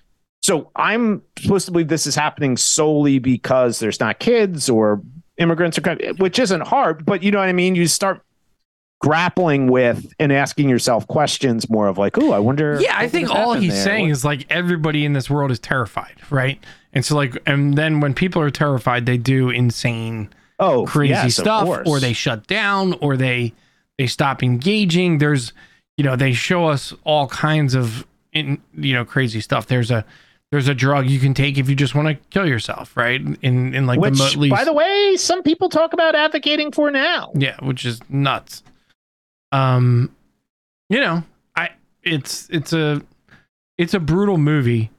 [0.42, 5.02] so I'm supposed to believe this is happening solely because there's not kids or
[5.36, 5.82] immigrants or
[6.18, 7.74] which isn't hard, but you know what I mean.
[7.74, 8.22] You start
[9.00, 12.78] grappling with and asking yourself questions more of like, oh, I wonder.
[12.80, 13.84] Yeah, I think all he's there?
[13.84, 16.62] saying What- is like everybody in this world is terrified, right?
[16.92, 21.36] And so like and then when people are terrified, they do insane oh crazy yes,
[21.36, 23.54] stuff or they shut down or they
[23.96, 25.54] they stop engaging there's
[26.00, 29.66] you know they show us all kinds of in you know crazy stuff.
[29.66, 30.02] There's a
[30.50, 33.20] there's a drug you can take if you just want to kill yourself right?
[33.20, 36.90] In in like which the least by the way some people talk about advocating for
[36.90, 37.32] now.
[37.34, 38.62] Yeah which is nuts.
[39.52, 40.16] Um
[40.88, 41.22] you know
[41.54, 41.68] i
[42.02, 43.02] it's it's a
[43.76, 44.90] it's a brutal movie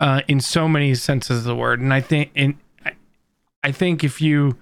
[0.00, 1.78] uh in so many senses of the word.
[1.78, 2.54] And i think and
[2.86, 2.92] i,
[3.62, 4.56] I think if you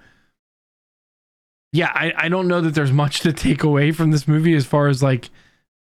[1.71, 4.65] yeah I, I don't know that there's much to take away from this movie as
[4.65, 5.29] far as like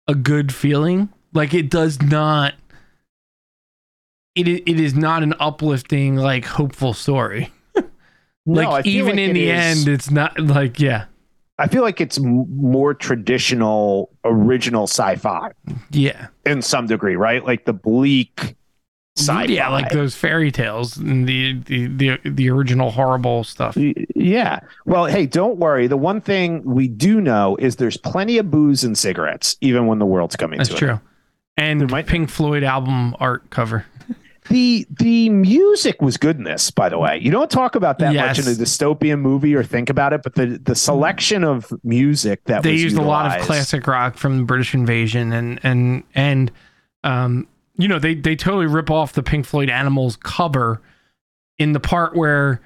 [0.07, 1.09] a good feeling.
[1.33, 2.53] Like it does not
[4.35, 7.51] it, it is not an uplifting like hopeful story.
[8.47, 11.05] Like feel even like in the is- end it's not like yeah.
[11.57, 15.51] I feel like it's m- more traditional original sci-fi.
[15.89, 16.27] Yeah.
[16.45, 17.43] In some degree right?
[17.43, 18.55] Like the bleak
[19.17, 23.77] sci-fi Yeah, like those fairy tales and the the the, the original horrible stuff.
[24.15, 24.59] Yeah.
[24.85, 25.87] Well, hey, don't worry.
[25.87, 29.99] The one thing we do know is there's plenty of booze and cigarettes, even when
[29.99, 30.93] the world's coming That's to true.
[30.93, 30.99] it.
[31.57, 33.85] And might- Pink Floyd album art cover.
[34.49, 37.17] The the music was good in this, by the way.
[37.19, 40.35] You don't talk about that much in a dystopian movie or think about it, but
[40.35, 44.37] the the selection of music that They was used a lot of classic rock from
[44.37, 46.51] the British Invasion and and and
[47.03, 47.47] um
[47.77, 50.81] you know they they totally rip off the Pink Floyd Animals cover
[51.57, 52.61] in the part where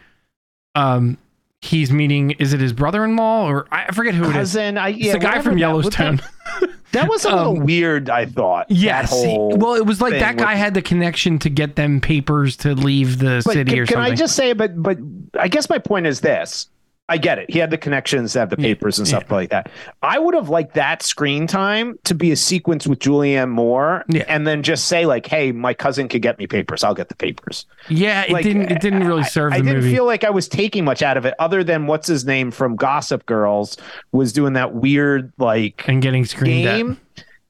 [0.76, 1.18] um
[1.62, 4.34] he's meeting is it his brother-in-law or I forget who it is.
[4.34, 4.78] cousin.
[4.78, 6.18] I, It's yeah, the guy from that- Yellowstone.
[6.62, 8.10] That, that was a little Um, weird.
[8.10, 8.68] I thought.
[8.70, 9.10] Yes.
[9.10, 12.56] Whole well, it was like that guy with- had the connection to get them papers
[12.58, 14.14] to leave the city can, or can something.
[14.14, 14.98] I just say, but but
[15.38, 16.70] I guess my point is this.
[17.10, 17.50] I get it.
[17.50, 19.70] He had the connections to have the Yeah, papers and stuff like that.
[20.04, 24.24] I would have liked that screen time to be a sequence with Julianne Moore, Yeah.
[24.28, 26.84] and then just say like, "Hey, my cousin could get me papers.
[26.84, 28.72] I'll get the papers." yeah, it like, didn't.
[28.72, 29.94] It didn't really serve I the didn't movie.
[29.96, 32.76] feel like I was taking much out of it, other than what's his name from
[32.76, 33.76] Gossip Girls
[34.12, 36.98] was doing that weird like and getting screamed game.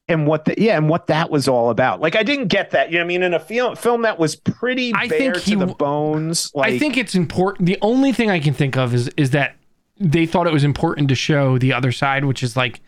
[0.09, 2.01] And what the yeah, and what that was all about.
[2.01, 2.91] Like I didn't get that.
[2.91, 3.23] You know I mean?
[3.23, 6.51] In a film film that was pretty I bare think to he the bones.
[6.53, 7.67] Like I think it's important.
[7.67, 9.55] The only thing I can think of is is that
[9.99, 12.81] they thought it was important to show the other side, which is like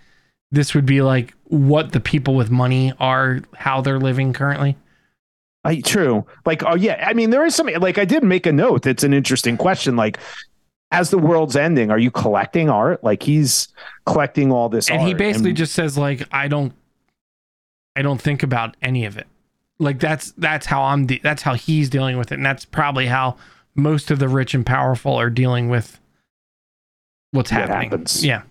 [0.51, 4.75] this would be like what the people with money are, how they're living currently.
[5.63, 6.25] I, true.
[6.45, 7.05] Like, oh yeah.
[7.07, 7.67] I mean, there is some.
[7.67, 8.85] Like, I did make a note.
[8.85, 9.95] It's an interesting question.
[9.95, 10.17] Like,
[10.91, 13.03] as the world's ending, are you collecting art?
[13.03, 13.67] Like, he's
[14.05, 16.73] collecting all this, and he basically and- just says like I don't,
[17.95, 19.27] I don't think about any of it.
[19.79, 21.05] Like that's that's how I'm.
[21.07, 23.37] De- that's how he's dealing with it, and that's probably how
[23.75, 25.99] most of the rich and powerful are dealing with
[27.31, 27.89] what's What happening.
[27.89, 28.23] happens.
[28.23, 28.43] Yeah.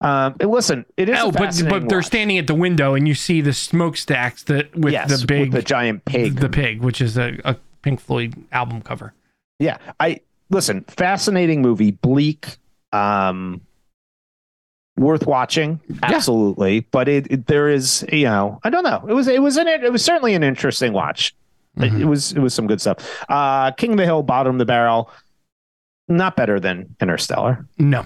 [0.00, 1.18] Um, and listen, it is.
[1.20, 4.92] Oh, but but they're standing at the window, and you see the smokestacks that with
[4.92, 6.36] yes, the big with the giant pig.
[6.36, 9.12] the pig, which is a, a Pink Floyd album cover.
[9.58, 10.20] yeah, I
[10.50, 10.84] listen.
[10.88, 11.90] Fascinating movie.
[11.92, 12.56] Bleak.
[12.92, 13.60] Um,
[14.98, 15.80] worth watching.
[16.02, 16.80] Absolutely.
[16.80, 19.04] But it, it there is you know I don't know.
[19.08, 21.34] It was it was an it was certainly an interesting watch.
[21.76, 22.00] It, Mhm.
[22.00, 22.96] it was it was some good stuff.
[23.28, 25.10] Uh, King of the Hill, bottom of the barrel.
[26.08, 27.66] Not better than Interstellar.
[27.78, 28.04] No,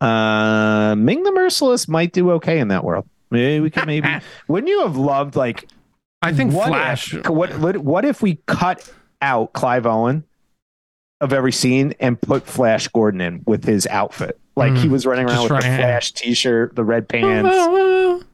[0.00, 3.06] Uh, Ming the Merciless might do okay in that world.
[3.30, 4.08] Maybe we could maybe.
[4.48, 5.68] Wouldn't you have loved like
[6.22, 7.14] I think what Flash.
[7.14, 10.24] If, what what what if we cut out Clive Owen
[11.20, 14.38] of every scene and put Flash Gordon in with his outfit?
[14.58, 18.24] Like he Mm, was running around with the running- Flash T-shirt, the red pants.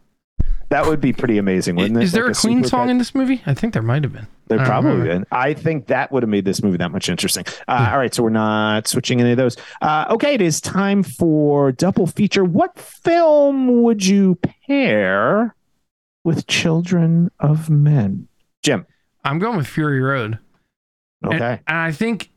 [0.71, 2.03] That would be pretty amazing, wouldn't it?
[2.05, 3.43] Is there Like a Queen song in this movie?
[3.47, 4.27] I think there might have been.
[4.49, 5.25] There I probably been.
[5.31, 7.45] I think that would have made this movie that much interesting.
[7.69, 9.57] Uh, All right, so we're not switching any of those.
[9.81, 12.45] Uh, okay, it is time for double feature.
[12.45, 15.55] What film would you pair
[16.25, 18.27] with Children of Men?
[18.63, 18.87] Jim.
[19.25, 20.39] I'm going with Fury Road.
[21.23, 21.61] And- Okay.
[21.69, 22.31] And, I think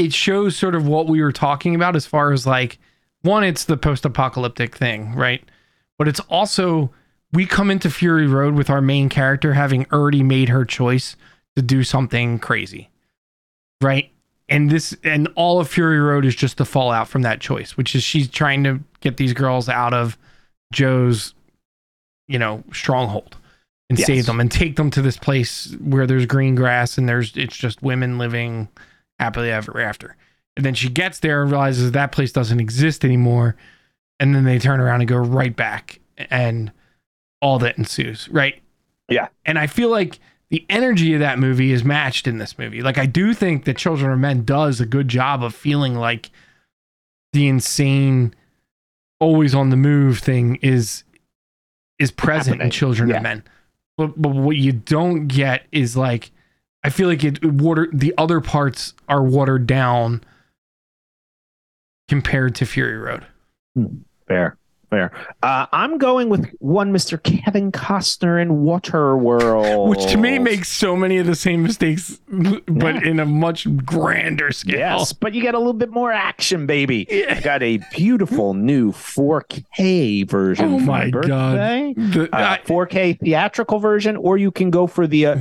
[0.00, 2.78] it shows sort of what we were talking about as far as like
[3.20, 5.44] one, it's the post-apocalyptic thing, right?
[5.98, 6.90] But it's also
[7.32, 11.16] we come into Fury Road with our main character having already made her choice
[11.54, 12.88] to do something crazy.
[13.82, 14.10] Right?
[14.48, 17.94] And this and all of Fury Road is just the fallout from that choice, which
[17.94, 20.16] is she's trying to get these girls out of
[20.72, 21.34] Joe's,
[22.26, 23.36] you know, stronghold
[23.90, 24.06] and Yes.
[24.06, 27.56] save them and take them to this place where there's green grass and there's it's
[27.56, 28.68] just women living
[29.20, 30.16] happily ever after.
[30.56, 33.54] And then she gets there and realizes that place doesn't exist anymore.
[34.18, 36.72] And then they turn around and go right back and
[37.40, 38.60] all that ensues, right?
[39.08, 39.28] Yeah.
[39.46, 40.18] And I feel like
[40.50, 42.82] the energy of that movie is matched in this movie.
[42.82, 46.30] Like I do think that Children of Men does a good job of feeling like
[47.32, 48.34] the insane
[49.20, 51.04] always on the move thing is
[51.98, 53.16] is present in Children Yeah.
[53.18, 53.44] of Men.
[53.96, 56.30] But but what you don't get is like
[56.82, 60.22] I feel like it water the other parts are watered down
[62.08, 63.26] compared to Fury Road.
[64.26, 64.56] Fair.
[64.88, 65.12] Fair.
[65.40, 67.22] Uh, I'm going with one Mr.
[67.22, 69.88] Kevin Costner in Waterworld.
[69.88, 73.04] Which to me makes so many of the same mistakes, but Yeah.
[73.08, 74.78] in a much grander scale.
[74.78, 77.06] Yes, but you get a little bit more action, baby.
[77.08, 77.36] Yeah.
[77.36, 81.56] I got a beautiful new 4K version Oh my my God.
[81.96, 85.36] The- Uh, I- 4K theatrical version, or you can go for the uh,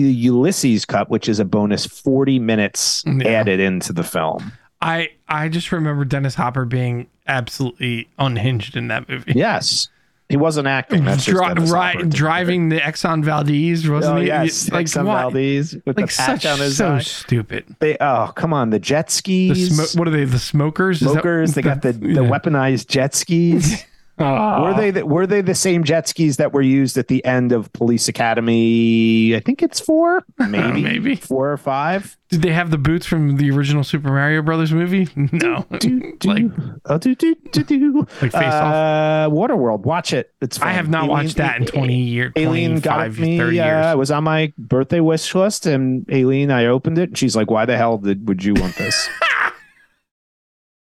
[0.00, 3.28] the Ulysses cut, which is a bonus 40 minutes Yeah.
[3.28, 4.52] added into the film.
[4.80, 9.32] I I just remember Dennis Hopper being absolutely unhinged in that movie.
[9.36, 9.88] Yes,
[10.28, 11.04] he wasn't acting.
[11.04, 14.26] That's Dri- right, driving the Exxon Valdez, wasn't Oh he?
[14.28, 15.14] yes, like Exxon what?
[15.20, 16.98] Valdez with Like the patch such on his so eye.
[17.00, 17.76] stupid.
[17.78, 19.94] They, oh come on, the jet The skis.
[19.94, 20.24] what are they?
[20.24, 20.98] The smokers?
[21.00, 22.18] Smokers, they got the, the yeah.
[22.20, 23.84] weaponized jet skis.
[24.22, 27.52] Were they the, were they the same jet skis that were used at the end
[27.52, 29.34] of Police Academy?
[29.36, 31.16] I think it's four, maybe, Maybe.
[31.16, 32.16] four or five.
[32.28, 35.08] Did they have the boots from the original Super Mario Brothers movie?
[35.32, 35.66] No.
[35.78, 36.44] Do, do, like
[36.86, 37.98] oh, do, do, do, do.
[38.22, 38.74] Like Face Off?
[38.74, 39.80] uh, Waterworld.
[39.80, 40.32] Watch it.
[40.40, 40.60] It's.
[40.60, 43.38] I have not Aileen- watched that in 20 years, Aileen got 25, me.
[43.38, 43.86] 30 Uh, years.
[43.94, 47.10] it was on my birthday wish list, and Aileen, I opened it.
[47.10, 49.08] And she's like, "Why the hell did would you want this?"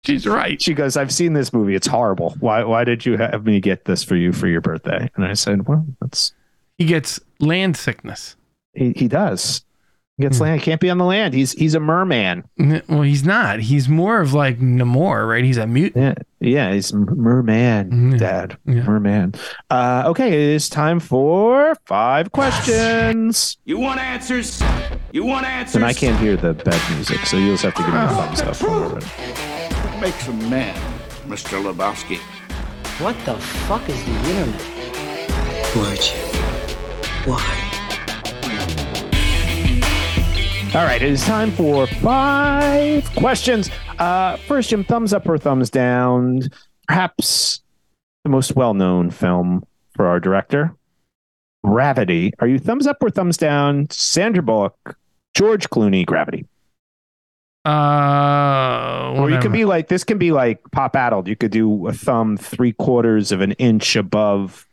[0.06, 0.60] She's right.
[0.60, 1.74] she goes, "I've seen this movie.
[1.74, 2.34] It's horrible.
[2.40, 2.64] Why?
[2.64, 5.68] Why did you have me get this for you for your birthday?" And I said,
[5.68, 6.32] "Well, that's
[6.78, 8.36] He gets land sickness.
[8.74, 9.62] he, he does.
[10.16, 10.44] He gets Hmm.
[10.44, 10.60] land.
[10.60, 11.34] He can't be on the land.
[11.34, 12.44] He's he's a merman.
[12.88, 13.60] Well, he's not.
[13.60, 15.44] He's more of like Namor, right?
[15.44, 16.26] He's a mutant.
[16.40, 16.72] Yeah, yeah.
[16.72, 18.18] He's a merman, Yeah.
[18.18, 18.56] Dad.
[18.66, 18.82] Yeah.
[18.84, 19.34] Merman.
[19.70, 23.58] Uh, okay, it is time for five questions.
[23.66, 24.62] You want answers?
[25.12, 25.76] You want answers?
[25.76, 28.08] And I can't hear the bed music, so you'll just have to give me a
[28.08, 29.49] thumbs up.
[30.00, 30.74] Makes a man,
[31.26, 31.62] Mr.
[31.62, 32.18] Lebowski?
[33.02, 34.60] What the fuck is the internet?
[35.76, 36.20] Would you?
[37.30, 37.66] Why?
[40.74, 43.70] All right, it is time for five questions.
[43.98, 46.42] Uh, first, Jim, thumbs up or thumbs down?
[46.88, 47.60] Perhaps
[48.24, 50.74] the most well-known film for our director,
[51.62, 52.32] Gravity.
[52.38, 53.88] Are you thumbs up or thumbs down?
[53.90, 54.96] Sandra Bullock,
[55.34, 56.46] George Clooney, Gravity.
[57.64, 60.04] Uh, Or you can be like this.
[60.04, 61.28] Can be like pop addled.
[61.28, 64.66] You could do a thumb three quarters of an inch above.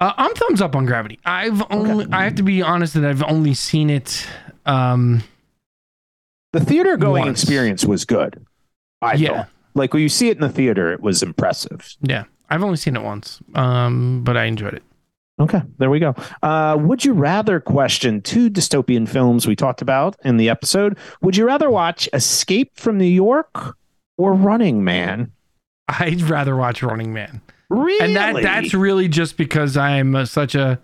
[0.00, 1.18] Uh, I'm thumbs up on Gravity.
[1.24, 2.06] I've only.
[2.12, 4.26] I have to be honest that I've only seen it.
[4.66, 5.22] Um,
[6.52, 7.42] The theater going Once.
[7.42, 8.44] experience was good.
[9.02, 9.28] I Yeah.
[9.28, 9.48] thought.
[9.74, 11.96] Like when you see it in the theater, it was impressive.
[12.00, 13.40] yeah, I've only seen it once.
[13.54, 14.82] Um, but I enjoyed it.
[15.38, 16.14] Okay, there we go.
[16.42, 20.96] Uh, would you rather question two dystopian films we talked about in the episode?
[21.20, 23.76] Would you rather watch Escape from New York
[24.16, 25.32] or Running Man?
[25.88, 28.00] I'd rather watch Running Man, Really?
[28.06, 30.80] and that that's really just because I'm such a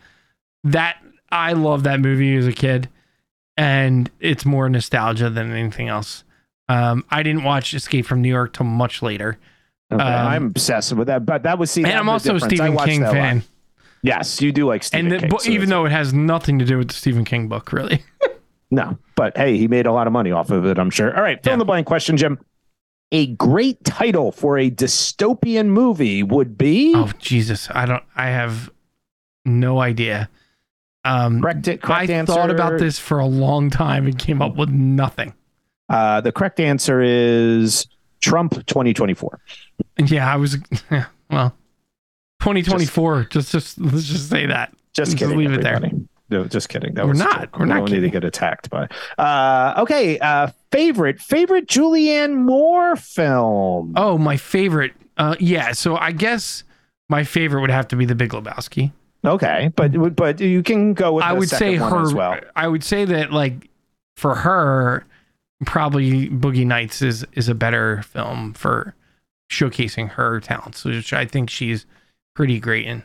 [0.64, 0.96] that
[1.30, 2.88] I love that movie as a kid,
[3.56, 6.24] and it's more nostalgia than anything else.
[6.68, 9.38] Um, I didn't watch Escape from New York till much later,
[9.92, 11.26] Okay, um, I'm obsessed with that.
[11.26, 13.42] But that was see, and I'm also a Stephen King fan.
[14.02, 15.30] Yes, you do like Stephen and the, King.
[15.30, 18.02] but so even though it has nothing to do with the Stephen King book, really.
[18.70, 20.78] no, but hey, he made a lot of money off of it.
[20.78, 21.14] I'm sure.
[21.14, 22.38] All right, fill in the blank question, Jim.
[23.12, 28.02] A great title for a dystopian movie would be oh Jesus, I don't.
[28.16, 28.70] I have
[29.44, 30.28] no idea.
[31.04, 31.64] Um, correct.
[31.64, 32.32] Correct I answer.
[32.32, 35.34] thought about this for a long time and came up with nothing.
[35.88, 37.86] Uh, the correct answer is
[38.20, 39.40] Trump 2024.
[40.06, 40.56] Yeah, I was.
[40.90, 41.54] Yeah, well,
[42.42, 43.24] 2024.
[43.30, 44.72] Just, just let's just say that.
[44.94, 45.38] Just Just kidding.
[45.38, 45.80] leave it there.
[46.28, 46.94] No, just kidding.
[46.94, 47.58] That We're was not.
[47.58, 48.88] We're not We don't need to get attacked by.
[49.18, 50.18] Uh, okay.
[50.18, 53.92] Uh, favorite favorite Julianne Moore film.
[53.96, 54.92] Oh, my favorite.
[55.18, 55.72] Uh, yeah.
[55.72, 56.64] So I guess
[57.08, 58.92] my favorite would have to be The Big Lebowski.
[59.24, 61.24] Okay, but but you can go with.
[61.24, 62.02] I the would say second one her.
[62.02, 62.40] as well.
[62.56, 63.68] I would say that like
[64.16, 65.06] for her,
[65.64, 68.94] probably Boogie Nights is is a better film for
[69.50, 71.86] showcasing her talents, which I think she's
[72.34, 73.02] pretty great in.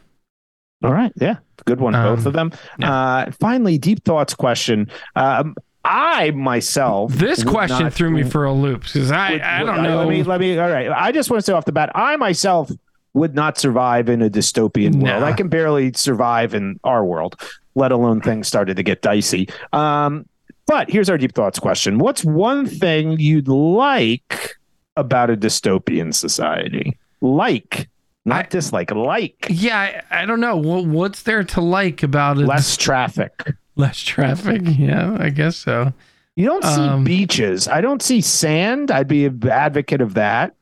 [0.83, 1.11] All right.
[1.19, 1.37] Yeah.
[1.65, 1.93] Good one.
[1.93, 2.51] Both Um, of them.
[2.81, 4.89] Uh, finally, deep thoughts question.
[5.15, 7.13] Um, I myself.
[7.13, 9.97] This question not- through me for a loop because I would- I don't know.
[9.99, 10.57] Let me let me.
[10.59, 10.89] All right.
[10.91, 12.69] I just want to say off the bat, I myself
[13.13, 15.21] would not survive in a dystopian world.
[15.21, 15.25] Nah.
[15.25, 17.41] I can barely survive in our world,
[17.73, 19.49] let alone things started to get dicey.
[19.73, 20.25] Um,
[20.67, 24.55] but here's our deep thoughts question: What's one thing you'd like
[24.97, 26.97] about a dystopian society?
[27.21, 27.87] Like,
[28.27, 28.91] not I- dislike.
[28.91, 30.55] Like yeah, I, I don't know.
[30.57, 32.45] What, what's there to like about it?
[32.45, 33.53] less traffic.
[33.75, 34.61] less traffic.
[34.65, 35.93] Yeah, I guess so.
[36.35, 37.67] You don't see Um, beaches.
[37.67, 38.91] I don't see sand.
[38.91, 40.53] I'd be an advocate of that.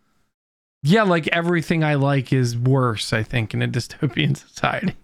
[0.84, 3.12] Yeah, like everything I like is worse.
[3.12, 4.96] I think in a dystopian society.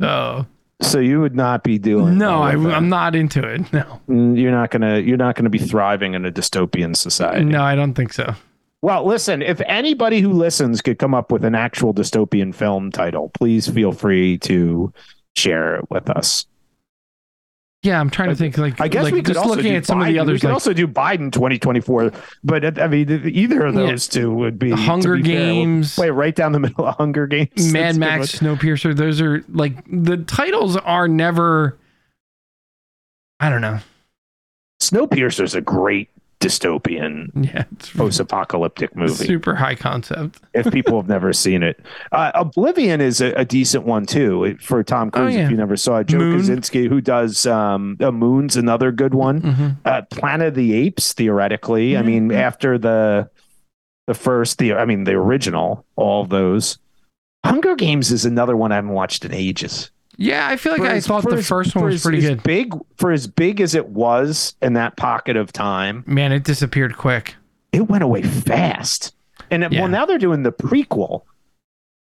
[0.00, 0.46] So
[0.82, 2.18] So you would not be doing.
[2.18, 2.74] no, I, all of that.
[2.74, 3.72] I'm not into it.
[3.72, 4.98] No, Mm, You're not gonna.
[4.98, 7.44] You're not gonna be thriving in a dystopian society.
[7.44, 8.34] no, I don't think so.
[8.82, 13.30] Well, listen, if anybody who listens could come up with an actual dystopian film title,
[13.34, 14.92] please feel free to
[15.36, 16.46] share it with us.
[17.82, 18.58] Yeah, I'm trying to think.
[18.58, 20.34] Like, I guess like we could just also looking do at some of the others.
[20.34, 22.12] We could like, also do Biden 2024,
[22.44, 23.86] but I mean, either of Yeah.
[23.86, 25.94] those two would be Hunger be fair, we'll Games.
[25.94, 27.72] play right down the middle of Hunger Games.
[27.72, 28.38] Mad That's Max.
[28.38, 28.94] Snowpiercer.
[28.94, 31.78] Those are like the titles are never.
[33.40, 33.78] I don't know.
[34.82, 36.10] Snowpiercer's a great
[36.40, 37.64] dystopian Yeah,
[37.96, 39.12] post-apocalyptic movie.
[39.26, 40.40] super high concept.
[40.54, 41.78] if people have never seen it.
[42.12, 45.34] Uh, Oblivion is a, a decent one too for Tom Cruise.
[45.34, 45.44] Oh, yeah.
[45.44, 46.40] If you never saw it, Joe Moon.
[46.40, 49.42] Kosinski, who does um, uh, Moon's another good one.
[49.42, 49.76] Mhm.
[49.84, 51.96] Uh, Planet of the Apes, theoretically.
[51.96, 52.36] I mean, Mhm.
[52.36, 53.28] after the
[54.06, 56.78] the first, the I mean, the original, all those.
[57.44, 59.90] Hunger Games is another one I haven't watched in ages.
[60.22, 62.20] Yeah, I feel like For I as- thought the as- first one was as- pretty
[62.20, 62.42] good.
[62.42, 66.96] Big for as big as it was in that pocket of time, Man, it disappeared
[66.98, 67.36] quick.
[67.72, 69.14] it went away fast.
[69.50, 69.80] And it- Yeah.
[69.80, 71.22] well, now they're doing the prequel,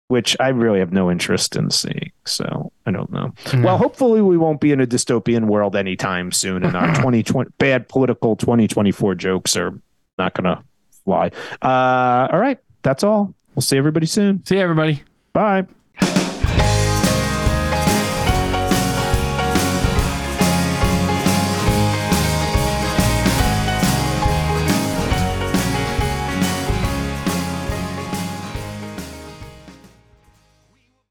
[0.07, 2.11] which I really have no interest in seeing.
[2.25, 3.31] So I don't know.
[3.53, 3.61] No.
[3.61, 7.87] Well, hopefully we won't be in a dystopian world anytime soon, and our 2020 bad
[7.89, 9.79] political 2024 jokes are
[10.17, 10.63] not going to
[11.05, 11.29] fly.
[11.61, 13.35] Uh, all right, that's all.
[13.53, 14.43] We'll see everybody soon.
[14.45, 15.03] See you, everybody.
[15.31, 15.67] Bye.